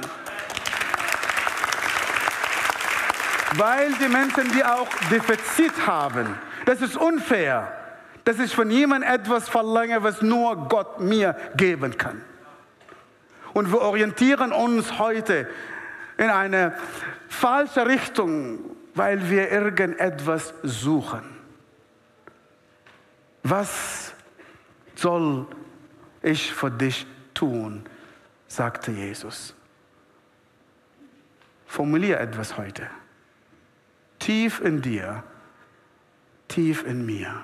Weil 3.55 3.93
die 3.95 4.09
Menschen, 4.09 4.53
die 4.53 4.65
auch 4.65 4.89
Defizit 5.11 5.87
haben, 5.87 6.39
das 6.67 6.81
ist 6.83 6.97
unfair, 6.97 7.73
dass 8.25 8.39
ich 8.39 8.55
von 8.55 8.71
jemandem 8.71 9.11
etwas 9.11 9.49
verlange, 9.49 10.03
was 10.03 10.21
nur 10.23 10.69
Gott 10.69 11.01
mir 11.01 11.35
geben 11.57 11.97
kann. 11.97 12.23
Und 13.55 13.73
wir 13.73 13.81
orientieren 13.81 14.53
uns 14.53 14.99
heute 14.99 15.49
in 16.19 16.29
eine 16.29 16.77
falsche 17.29 17.87
Richtung, 17.87 18.59
weil 18.95 19.31
wir 19.31 19.51
irgendetwas 19.51 20.53
suchen. 20.63 21.23
Was 23.45 24.13
soll 24.95 25.47
ich 26.21 26.53
für 26.53 26.71
dich 26.71 27.07
tun? 27.33 27.85
sagte 28.49 28.91
Jesus. 28.91 29.55
Formuliere 31.67 32.19
etwas 32.19 32.57
heute. 32.57 32.89
Tief 34.19 34.61
in 34.61 34.83
dir, 34.83 35.23
tief 36.49 36.85
in 36.85 37.07
mir. 37.07 37.43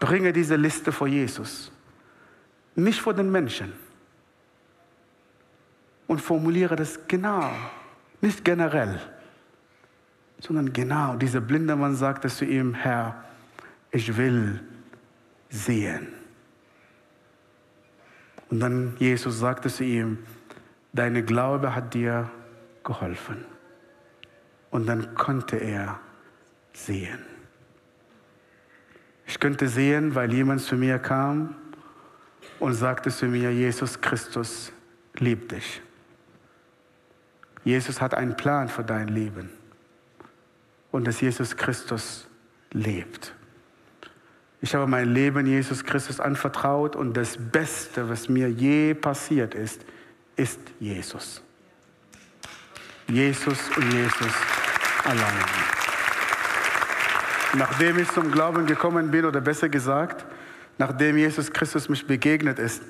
Bringe 0.00 0.32
diese 0.32 0.56
Liste 0.56 0.92
vor 0.92 1.08
Jesus. 1.08 1.70
Nicht 2.74 3.00
vor 3.00 3.12
den 3.12 3.30
Menschen 3.30 3.74
und 6.06 6.20
formuliere 6.20 6.76
das 6.76 7.06
genau, 7.08 7.50
nicht 8.20 8.44
generell, 8.44 9.00
sondern 10.38 10.72
genau. 10.72 11.16
Dieser 11.16 11.40
blinde 11.40 11.76
Mann 11.76 11.94
sagte 11.94 12.28
zu 12.28 12.44
ihm, 12.44 12.74
Herr, 12.74 13.24
ich 13.90 14.16
will 14.16 14.60
sehen. 15.48 16.08
Und 18.50 18.60
dann 18.60 18.96
Jesus 18.98 19.38
sagte 19.38 19.68
zu 19.68 19.84
ihm, 19.84 20.18
deine 20.92 21.22
Glaube 21.22 21.74
hat 21.74 21.94
dir 21.94 22.30
geholfen. 22.84 23.44
Und 24.70 24.86
dann 24.86 25.14
konnte 25.14 25.56
er 25.56 26.00
sehen. 26.72 27.20
Ich 29.26 29.38
könnte 29.38 29.68
sehen, 29.68 30.14
weil 30.14 30.32
jemand 30.32 30.60
zu 30.60 30.76
mir 30.76 30.98
kam 30.98 31.54
und 32.58 32.74
sagte 32.74 33.10
zu 33.10 33.26
mir, 33.26 33.52
Jesus 33.52 34.00
Christus 34.00 34.72
liebt 35.16 35.52
dich. 35.52 35.80
Jesus 37.64 38.00
hat 38.00 38.14
einen 38.14 38.36
Plan 38.36 38.68
für 38.68 38.82
dein 38.82 39.08
Leben 39.08 39.50
und 40.90 41.06
dass 41.06 41.20
Jesus 41.20 41.56
Christus 41.56 42.26
lebt. 42.72 43.34
Ich 44.60 44.74
habe 44.74 44.86
mein 44.86 45.12
Leben 45.12 45.46
Jesus 45.46 45.84
Christus 45.84 46.20
anvertraut 46.20 46.94
und 46.94 47.16
das 47.16 47.36
Beste, 47.36 48.08
was 48.08 48.28
mir 48.28 48.48
je 48.48 48.94
passiert 48.94 49.54
ist, 49.54 49.84
ist 50.36 50.60
Jesus. 50.78 51.42
Jesus 53.08 53.58
und 53.76 53.92
Jesus 53.92 54.32
allein. 55.04 55.44
Nachdem 57.54 57.98
ich 57.98 58.08
zum 58.12 58.30
Glauben 58.30 58.66
gekommen 58.66 59.10
bin, 59.10 59.24
oder 59.24 59.40
besser 59.40 59.68
gesagt, 59.68 60.24
nachdem 60.78 61.18
Jesus 61.18 61.52
Christus 61.52 61.88
mich 61.88 62.06
begegnet 62.06 62.58
ist, 62.58 62.82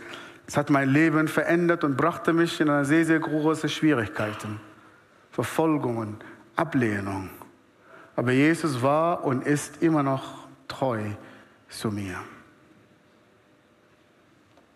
es 0.53 0.57
hat 0.59 0.69
mein 0.69 0.91
Leben 0.91 1.29
verändert 1.29 1.83
und 1.83 1.97
brachte 1.97 2.35
mich 2.35 2.61
in 2.61 2.69
eine 2.69 2.85
sehr, 2.85 3.07
sehr 3.07 3.19
große 3.19 3.71
Schwierigkeiten. 3.71 4.61
Verfolgungen, 5.31 6.19
Ablehnung. 6.57 7.31
Aber 8.17 8.33
Jesus 8.33 8.83
war 8.83 9.25
und 9.25 9.47
ist 9.47 9.83
immer 9.83 10.03
noch 10.03 10.47
treu 10.69 11.01
zu 11.71 11.91
mir. 11.91 12.19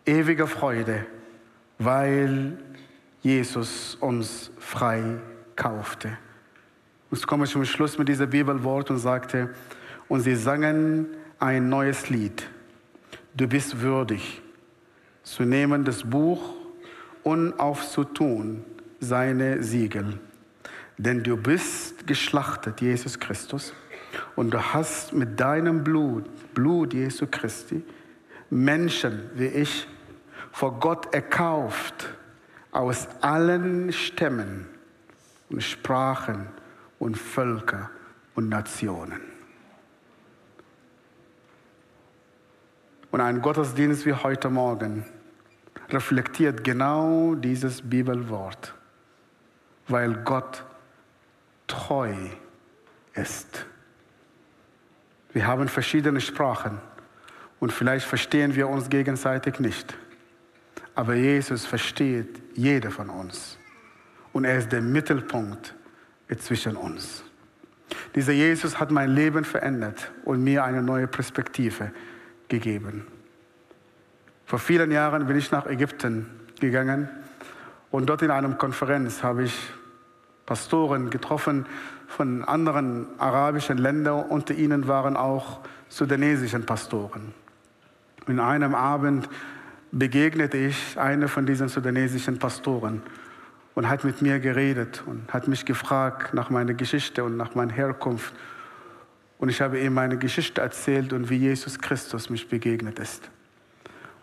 Ewige 0.07 0.47
Freude, 0.47 1.05
weil 1.79 2.57
Jesus 3.21 3.97
uns 3.97 4.51
frei 4.59 5.03
kaufte. 5.57 6.17
Jetzt 7.11 7.27
komme 7.27 7.45
ich 7.45 7.51
zum 7.51 7.67
Schluss 7.67 7.99
mit 7.99 8.09
diesem 8.09 8.31
Bibelwort 8.31 8.91
und 8.91 8.97
sagte, 8.97 9.51
und 10.09 10.21
sie 10.21 10.37
sangen 10.37 11.09
ein 11.39 11.69
neues 11.69 12.09
Lied. 12.09 12.49
Du 13.35 13.47
bist 13.47 13.83
würdig 13.83 14.41
zu 15.27 15.43
nehmen 15.43 15.85
das 15.85 16.05
Buch 16.05 16.55
und 17.25 17.59
aufzutun 17.59 18.65
seine 19.01 19.63
Siegel. 19.63 20.21
Denn 20.97 21.23
du 21.25 21.37
bist 21.37 22.07
geschlachtet, 22.07 22.81
Jesus 22.81 23.19
Christus, 23.19 23.75
und 24.37 24.55
du 24.55 24.63
hast 24.73 25.13
mit 25.13 25.39
deinem 25.39 25.83
Blut, 25.83 26.25
Blut 26.55 26.95
Jesu 26.95 27.27
Christi, 27.29 27.83
Menschen 28.51 29.29
wie 29.35 29.49
ich 29.49 29.89
vor 30.53 30.79
Gott 30.79 31.13
erkauft 31.13 32.09
aus 32.71 33.09
allen 33.21 33.93
Stämmen 33.93 34.67
und 35.51 35.63
Sprachen 35.63 36.47
und 37.01 37.19
Völker 37.19 37.91
und 38.37 38.49
Nationen. 38.49 39.21
Und 43.11 43.21
ein 43.21 43.43
Gottesdienst 43.43 44.07
wie 44.07 44.13
heute 44.13 44.49
Morgen 44.51 45.05
reflektiert 45.91 46.65
genau 46.65 47.35
dieses 47.35 47.83
Bibelwort, 47.83 48.75
weil 49.89 50.15
Gott 50.25 50.65
treu 51.67 52.15
ist. 53.15 53.67
Wir 55.33 55.47
haben 55.47 55.69
verschiedene 55.69 56.21
Sprachen 56.21 56.81
und 57.61 57.73
vielleicht 57.73 58.07
verstehen 58.07 58.55
wir 58.55 58.69
uns 58.69 58.89
gegenseitig 58.89 59.61
nicht. 59.61 59.97
Aber 60.95 61.15
Jesus 61.15 61.67
versteht 61.67 62.41
jeder 62.55 62.91
von 62.91 63.11
uns 63.11 63.59
und 64.33 64.45
er 64.45 64.59
ist 64.59 64.73
der 64.73 64.83
Mittelpunkt 64.83 65.75
zwischen 66.39 66.77
uns. 66.77 67.23
Dieser 68.15 68.33
Jesus 68.33 68.81
hat 68.81 68.91
mein 68.91 69.11
Leben 69.11 69.45
verändert 69.45 70.11
und 70.25 70.43
mir 70.43 70.65
eine 70.65 70.83
neue 70.83 71.07
Perspektive 71.07 71.93
gegeben. 72.49 73.07
Vor 74.47 74.61
vielen 74.61 74.93
Jahren 74.93 75.27
bin 75.27 75.37
ich 75.37 75.51
nach 75.51 75.67
Ägypten 75.67 76.31
gegangen 76.61 77.09
und 77.91 78.07
dort 78.09 78.23
in 78.23 78.31
einer 78.31 78.49
Konferenz 78.51 79.25
habe 79.25 79.43
ich 79.43 79.59
Pastoren 80.47 81.11
getroffen 81.11 81.67
von 82.07 82.45
anderen 82.45 83.09
arabischen 83.19 83.77
Ländern. 83.77 84.25
Unter 84.27 84.55
ihnen 84.55 84.87
waren 84.87 85.17
auch 85.17 85.59
sudanesischen 85.89 86.65
Pastoren. 86.65 87.35
In 88.29 88.39
einem 88.39 88.77
Abend 88.77 89.29
begegnete 89.91 90.59
ich 90.59 90.97
einer 90.97 91.27
von 91.27 91.45
diesen 91.45 91.69
sudanesischen 91.69 92.39
Pastoren 92.39 93.03
und 93.75 93.89
hat 93.89 94.05
mit 94.05 94.23
mir 94.23 94.39
geredet 94.39 95.03
und 95.07 95.35
hat 95.35 95.49
mich 95.49 95.65
gefragt 95.65 96.35
nach 96.35 96.51
meiner 96.51 96.75
Geschichte 96.75 97.25
und 97.25 97.37
nach 97.37 97.57
meiner 97.57 97.73
Herkunft. 97.73 98.33
Und 99.39 99.49
ich 99.49 99.61
habe 99.61 99.81
ihm 99.81 99.95
meine 99.95 100.17
Geschichte 100.19 100.61
erzählt 100.61 101.13
und 101.13 101.31
wie 101.31 101.39
Jesus 101.39 101.81
Christus 101.81 102.31
mich 102.31 102.49
begegnet 102.49 103.01
ist. 103.01 103.29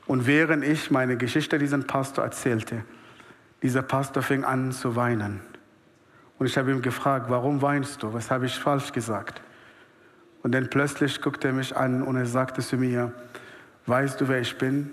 Und 0.06 0.28
während 0.28 0.64
ich 0.64 0.92
meine 0.92 1.18
Geschichte 1.18 1.58
diesem 1.58 1.86
Pastor 1.86 2.24
erzählte, 2.24 2.84
dieser 3.62 3.82
Pastor 3.82 4.22
fing 4.22 4.44
an 4.44 4.72
zu 4.72 4.96
weinen. 4.96 5.40
Und 6.38 6.48
ich 6.48 6.58
habe 6.58 6.72
ihn 6.72 6.82
gefragt, 6.82 7.28
warum 7.30 7.62
weinst 7.62 8.04
du? 8.04 8.14
Was 8.14 8.30
habe 8.30 8.46
ich 8.46 8.60
falsch 8.60 8.92
gesagt? 8.92 9.42
Und 10.42 10.52
dann 10.54 10.70
plötzlich 10.70 11.22
guckte 11.22 11.48
er 11.48 11.54
mich 11.54 11.76
an 11.76 12.04
und 12.04 12.18
er 12.18 12.26
sagte 12.26 12.62
zu 12.62 12.76
mir, 12.76 13.14
weißt 13.86 14.20
du, 14.20 14.28
wer 14.28 14.42
ich 14.42 14.58
bin? 14.58 14.92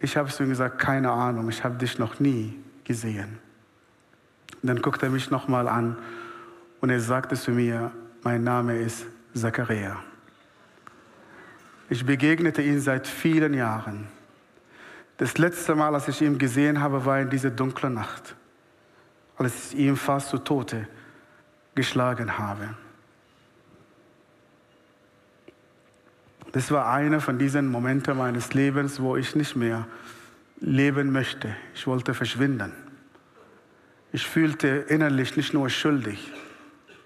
Ich 0.00 0.16
habe 0.16 0.30
zu 0.30 0.42
ihm 0.42 0.48
gesagt, 0.48 0.78
keine 0.78 1.10
Ahnung, 1.10 1.48
ich 1.50 1.62
habe 1.62 1.76
dich 1.76 1.98
noch 1.98 2.20
nie 2.20 2.58
gesehen. 2.84 3.38
Und 4.62 4.68
dann 4.68 4.80
guckte 4.80 5.06
er 5.06 5.12
mich 5.12 5.30
nochmal 5.30 5.68
an 5.68 5.98
und 6.80 6.88
er 6.88 7.00
sagte 7.00 7.36
zu 7.36 7.50
mir, 7.50 7.92
mein 8.22 8.42
Name 8.42 8.78
ist 8.78 9.06
Zachariah. 9.34 9.96
Ich 11.88 12.04
begegnete 12.04 12.62
ihm 12.62 12.80
seit 12.80 13.06
vielen 13.06 13.54
Jahren. 13.54 14.08
Das 15.18 15.38
letzte 15.38 15.74
Mal, 15.74 15.94
als 15.94 16.08
ich 16.08 16.20
ihn 16.20 16.38
gesehen 16.38 16.80
habe, 16.80 17.04
war 17.04 17.20
in 17.20 17.30
dieser 17.30 17.50
dunklen 17.50 17.94
Nacht, 17.94 18.34
als 19.36 19.72
ich 19.72 19.78
ihn 19.78 19.96
fast 19.96 20.28
zu 20.30 20.38
Tode 20.38 20.88
geschlagen 21.74 22.36
habe. 22.38 22.70
Das 26.52 26.70
war 26.70 26.90
einer 26.90 27.20
von 27.20 27.38
diesen 27.38 27.68
Momenten 27.68 28.16
meines 28.16 28.54
Lebens, 28.54 29.00
wo 29.00 29.16
ich 29.16 29.34
nicht 29.34 29.56
mehr 29.56 29.86
leben 30.60 31.12
möchte. 31.12 31.54
Ich 31.74 31.86
wollte 31.86 32.14
verschwinden. 32.14 32.72
Ich 34.12 34.26
fühlte 34.26 34.68
innerlich 34.88 35.36
nicht 35.36 35.52
nur 35.52 35.68
schuldig, 35.68 36.32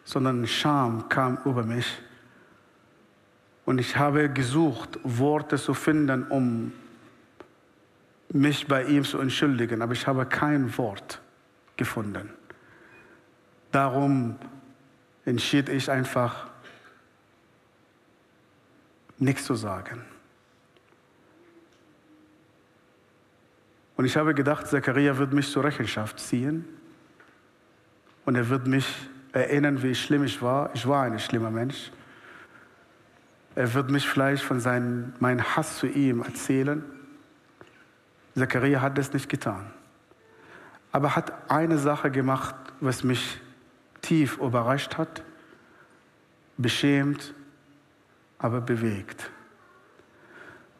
sondern 0.05 0.47
Scham 0.47 1.09
kam 1.09 1.39
über 1.45 1.65
mich. 1.65 2.01
Und 3.71 3.79
ich 3.79 3.97
habe 3.97 4.29
gesucht, 4.29 4.99
Worte 5.05 5.57
zu 5.57 5.75
finden, 5.75 6.25
um 6.25 6.73
mich 8.33 8.67
bei 8.67 8.83
ihm 8.83 9.05
zu 9.05 9.21
entschuldigen, 9.21 9.81
aber 9.81 9.93
ich 9.93 10.09
habe 10.09 10.27
kein 10.27 10.77
Wort 10.77 11.21
gefunden. 11.77 12.31
Darum 13.71 14.35
entschied 15.25 15.69
ich 15.69 15.89
einfach, 15.89 16.51
nichts 19.19 19.45
zu 19.45 19.55
sagen. 19.55 20.05
Und 23.97 24.05
ich 24.05 24.17
habe 24.17 24.35
gedacht, 24.35 24.67
Zachariah 24.67 25.17
wird 25.17 25.33
mich 25.33 25.49
zur 25.49 25.63
Rechenschaft 25.63 26.19
ziehen 26.19 26.65
und 28.25 28.35
er 28.35 28.49
wird 28.49 28.67
mich 28.67 28.93
erinnern, 29.31 29.81
wie 29.81 29.95
schlimm 29.95 30.25
ich 30.25 30.43
war. 30.43 30.75
Ich 30.75 30.89
war 30.89 31.05
ein 31.05 31.21
schlimmer 31.21 31.53
Mensch. 31.53 31.93
Er 33.55 33.75
wird 33.75 33.91
mich 33.91 34.09
vielleicht 34.09 34.43
von 34.43 34.61
seinem, 34.61 35.13
meinem 35.19 35.45
Hass 35.57 35.79
zu 35.79 35.87
ihm 35.87 36.23
erzählen. 36.23 36.85
Zachariah 38.37 38.81
hat 38.81 38.97
das 38.97 39.13
nicht 39.13 39.29
getan. 39.29 39.71
Aber 40.93 41.17
hat 41.17 41.51
eine 41.51 41.79
Sache 41.79 42.11
gemacht, 42.11 42.55
was 42.81 43.05
mich 43.05 43.41
tief 44.03 44.39
überrascht 44.39 44.99
hat, 44.99 45.23
beschämt, 46.57 47.35
aber 48.39 48.61
bewegt. 48.61 49.31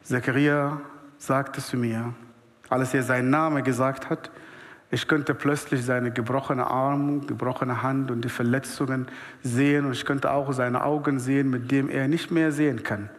Zachariah 0.03 0.81
sagte 1.17 1.61
zu 1.61 1.77
mir, 1.77 2.13
als 2.69 2.93
er 2.93 3.03
seinen 3.03 3.29
Namen 3.29 3.63
gesagt 3.63 4.09
hat, 4.09 4.31
ich 4.91 5.07
könnte 5.07 5.33
plötzlich 5.33 5.85
seine 5.85 6.11
gebrochene 6.11 6.67
Arm, 6.67 7.25
gebrochene 7.25 7.81
Hand 7.81 8.11
und 8.11 8.21
die 8.21 8.29
Verletzungen 8.29 9.07
sehen 9.41 9.85
und 9.85 9.93
ich 9.93 10.05
könnte 10.05 10.31
auch 10.31 10.51
seine 10.51 10.83
Augen 10.83 11.17
sehen, 11.17 11.49
mit 11.49 11.71
dem 11.71 11.89
er 11.89 12.09
nicht 12.09 12.29
mehr 12.29 12.51
sehen 12.51 12.83
kann, 12.83 13.09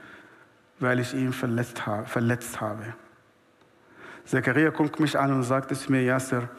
weil 0.80 1.00
ich 1.00 1.14
ihn 1.14 1.32
verletzt, 1.32 2.60
habe. 2.60 2.94
Zachariah 4.26 4.70
guckt 4.70 5.00
mich 5.00 5.18
an 5.18 5.32
und 5.32 5.42
sagt 5.44 5.74
zu 5.74 5.90
mir, 5.90 6.02
Yasser, 6.02 6.50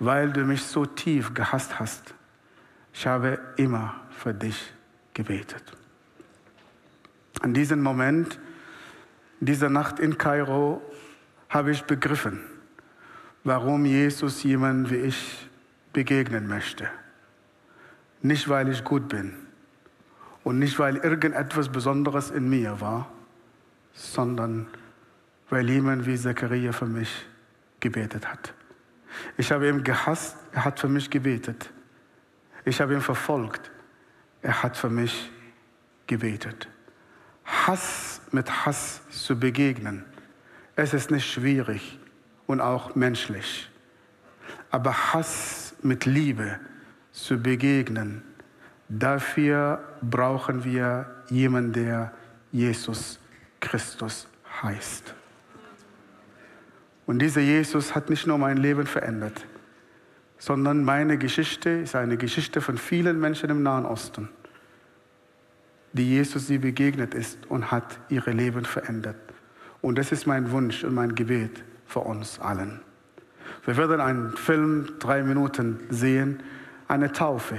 weil 0.00 0.32
du 0.32 0.40
mich 0.40 0.62
so 0.64 0.86
tief 0.86 1.32
gehasst 1.32 1.78
hast. 1.78 2.12
Ich 2.92 3.06
habe 3.06 3.38
immer 3.56 3.94
für 4.10 4.34
dich 4.34 4.72
gebetet. 5.14 5.62
An 7.40 7.54
diesem 7.54 7.80
Moment, 7.80 8.40
dieser 9.38 9.70
Nacht 9.70 10.00
in 10.00 10.18
Kairo, 10.18 10.82
habe 11.48 11.70
ich 11.70 11.84
begriffen, 11.84 12.40
warum 13.44 13.84
Jesus 13.84 14.42
jemand 14.42 14.90
wie 14.90 14.96
ich 14.96 15.48
begegnen 15.92 16.46
möchte. 16.46 16.88
Nicht, 18.22 18.48
weil 18.48 18.68
ich 18.68 18.84
gut 18.84 19.08
bin 19.08 19.34
und 20.44 20.58
nicht, 20.58 20.78
weil 20.78 20.96
irgendetwas 20.96 21.68
Besonderes 21.68 22.30
in 22.30 22.48
mir 22.48 22.80
war, 22.80 23.10
sondern 23.92 24.68
weil 25.50 25.68
jemand 25.68 26.06
wie 26.06 26.16
Zachariah 26.16 26.72
für 26.72 26.86
mich 26.86 27.26
gebetet 27.80 28.28
hat. 28.28 28.54
Ich 29.36 29.52
habe 29.52 29.68
ihn 29.68 29.84
gehasst, 29.84 30.36
er 30.52 30.64
hat 30.64 30.80
für 30.80 30.88
mich 30.88 31.10
gebetet. 31.10 31.70
Ich 32.64 32.80
habe 32.80 32.94
ihn 32.94 33.00
verfolgt, 33.00 33.70
er 34.40 34.62
hat 34.62 34.76
für 34.76 34.88
mich 34.88 35.30
gebetet. 36.06 36.68
Hass 37.44 38.22
mit 38.30 38.64
Hass 38.64 39.02
zu 39.10 39.38
begegnen, 39.38 40.04
es 40.76 40.94
ist 40.94 41.10
nicht 41.10 41.30
schwierig 41.30 41.98
und 42.46 42.60
auch 42.60 42.94
menschlich. 42.94 43.70
Aber 44.70 45.12
Hass 45.12 45.74
mit 45.82 46.06
Liebe 46.06 46.58
zu 47.12 47.38
begegnen, 47.38 48.22
dafür 48.88 49.82
brauchen 50.00 50.64
wir 50.64 51.06
jemanden, 51.28 51.72
der 51.72 52.12
Jesus 52.50 53.18
Christus 53.60 54.28
heißt. 54.62 55.14
Und 57.06 57.18
dieser 57.18 57.40
Jesus 57.40 57.94
hat 57.94 58.10
nicht 58.10 58.26
nur 58.26 58.38
mein 58.38 58.56
Leben 58.56 58.86
verändert, 58.86 59.44
sondern 60.38 60.84
meine 60.84 61.18
Geschichte 61.18 61.70
ist 61.70 61.94
eine 61.94 62.16
Geschichte 62.16 62.60
von 62.60 62.78
vielen 62.78 63.20
Menschen 63.20 63.50
im 63.50 63.62
Nahen 63.62 63.84
Osten, 63.84 64.28
die 65.92 66.08
Jesus 66.08 66.46
sie 66.46 66.58
begegnet 66.58 67.14
ist 67.14 67.46
und 67.46 67.70
hat 67.70 67.98
ihre 68.08 68.30
Leben 68.30 68.64
verändert. 68.64 69.16
Und 69.80 69.98
das 69.98 70.12
ist 70.12 70.26
mein 70.26 70.50
Wunsch 70.50 70.84
und 70.84 70.94
mein 70.94 71.14
Gebet 71.14 71.62
für 71.92 72.00
uns 72.00 72.40
allen. 72.40 72.80
Wir 73.64 73.76
werden 73.76 74.00
einen 74.00 74.36
Film, 74.36 74.94
drei 74.98 75.22
Minuten 75.22 75.78
sehen, 75.90 76.42
eine 76.88 77.12
Taufe 77.12 77.58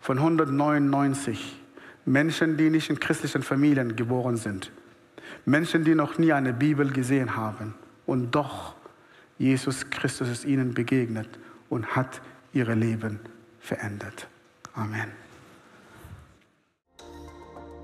von 0.00 0.18
199 0.18 1.60
Menschen, 2.06 2.56
die 2.56 2.70
nicht 2.70 2.88
in 2.88 2.98
christlichen 2.98 3.42
Familien 3.42 3.96
geboren 3.96 4.36
sind. 4.36 4.72
Menschen, 5.44 5.84
die 5.84 5.94
noch 5.94 6.18
nie 6.18 6.32
eine 6.32 6.52
Bibel 6.52 6.90
gesehen 6.90 7.36
haben. 7.36 7.74
Und 8.06 8.34
doch 8.34 8.74
Jesus 9.38 9.90
Christus 9.90 10.28
ist 10.28 10.44
ihnen 10.44 10.74
begegnet 10.74 11.28
und 11.68 11.94
hat 11.94 12.22
ihre 12.52 12.74
Leben 12.74 13.20
verändert. 13.60 14.28
Amen. 14.74 15.12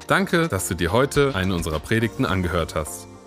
Danke, 0.06 0.48
dass 0.48 0.68
du 0.68 0.74
dir 0.74 0.92
heute 0.92 1.34
eine 1.34 1.54
unserer 1.54 1.80
Predigten 1.80 2.24
angehört 2.24 2.74
hast. 2.74 3.11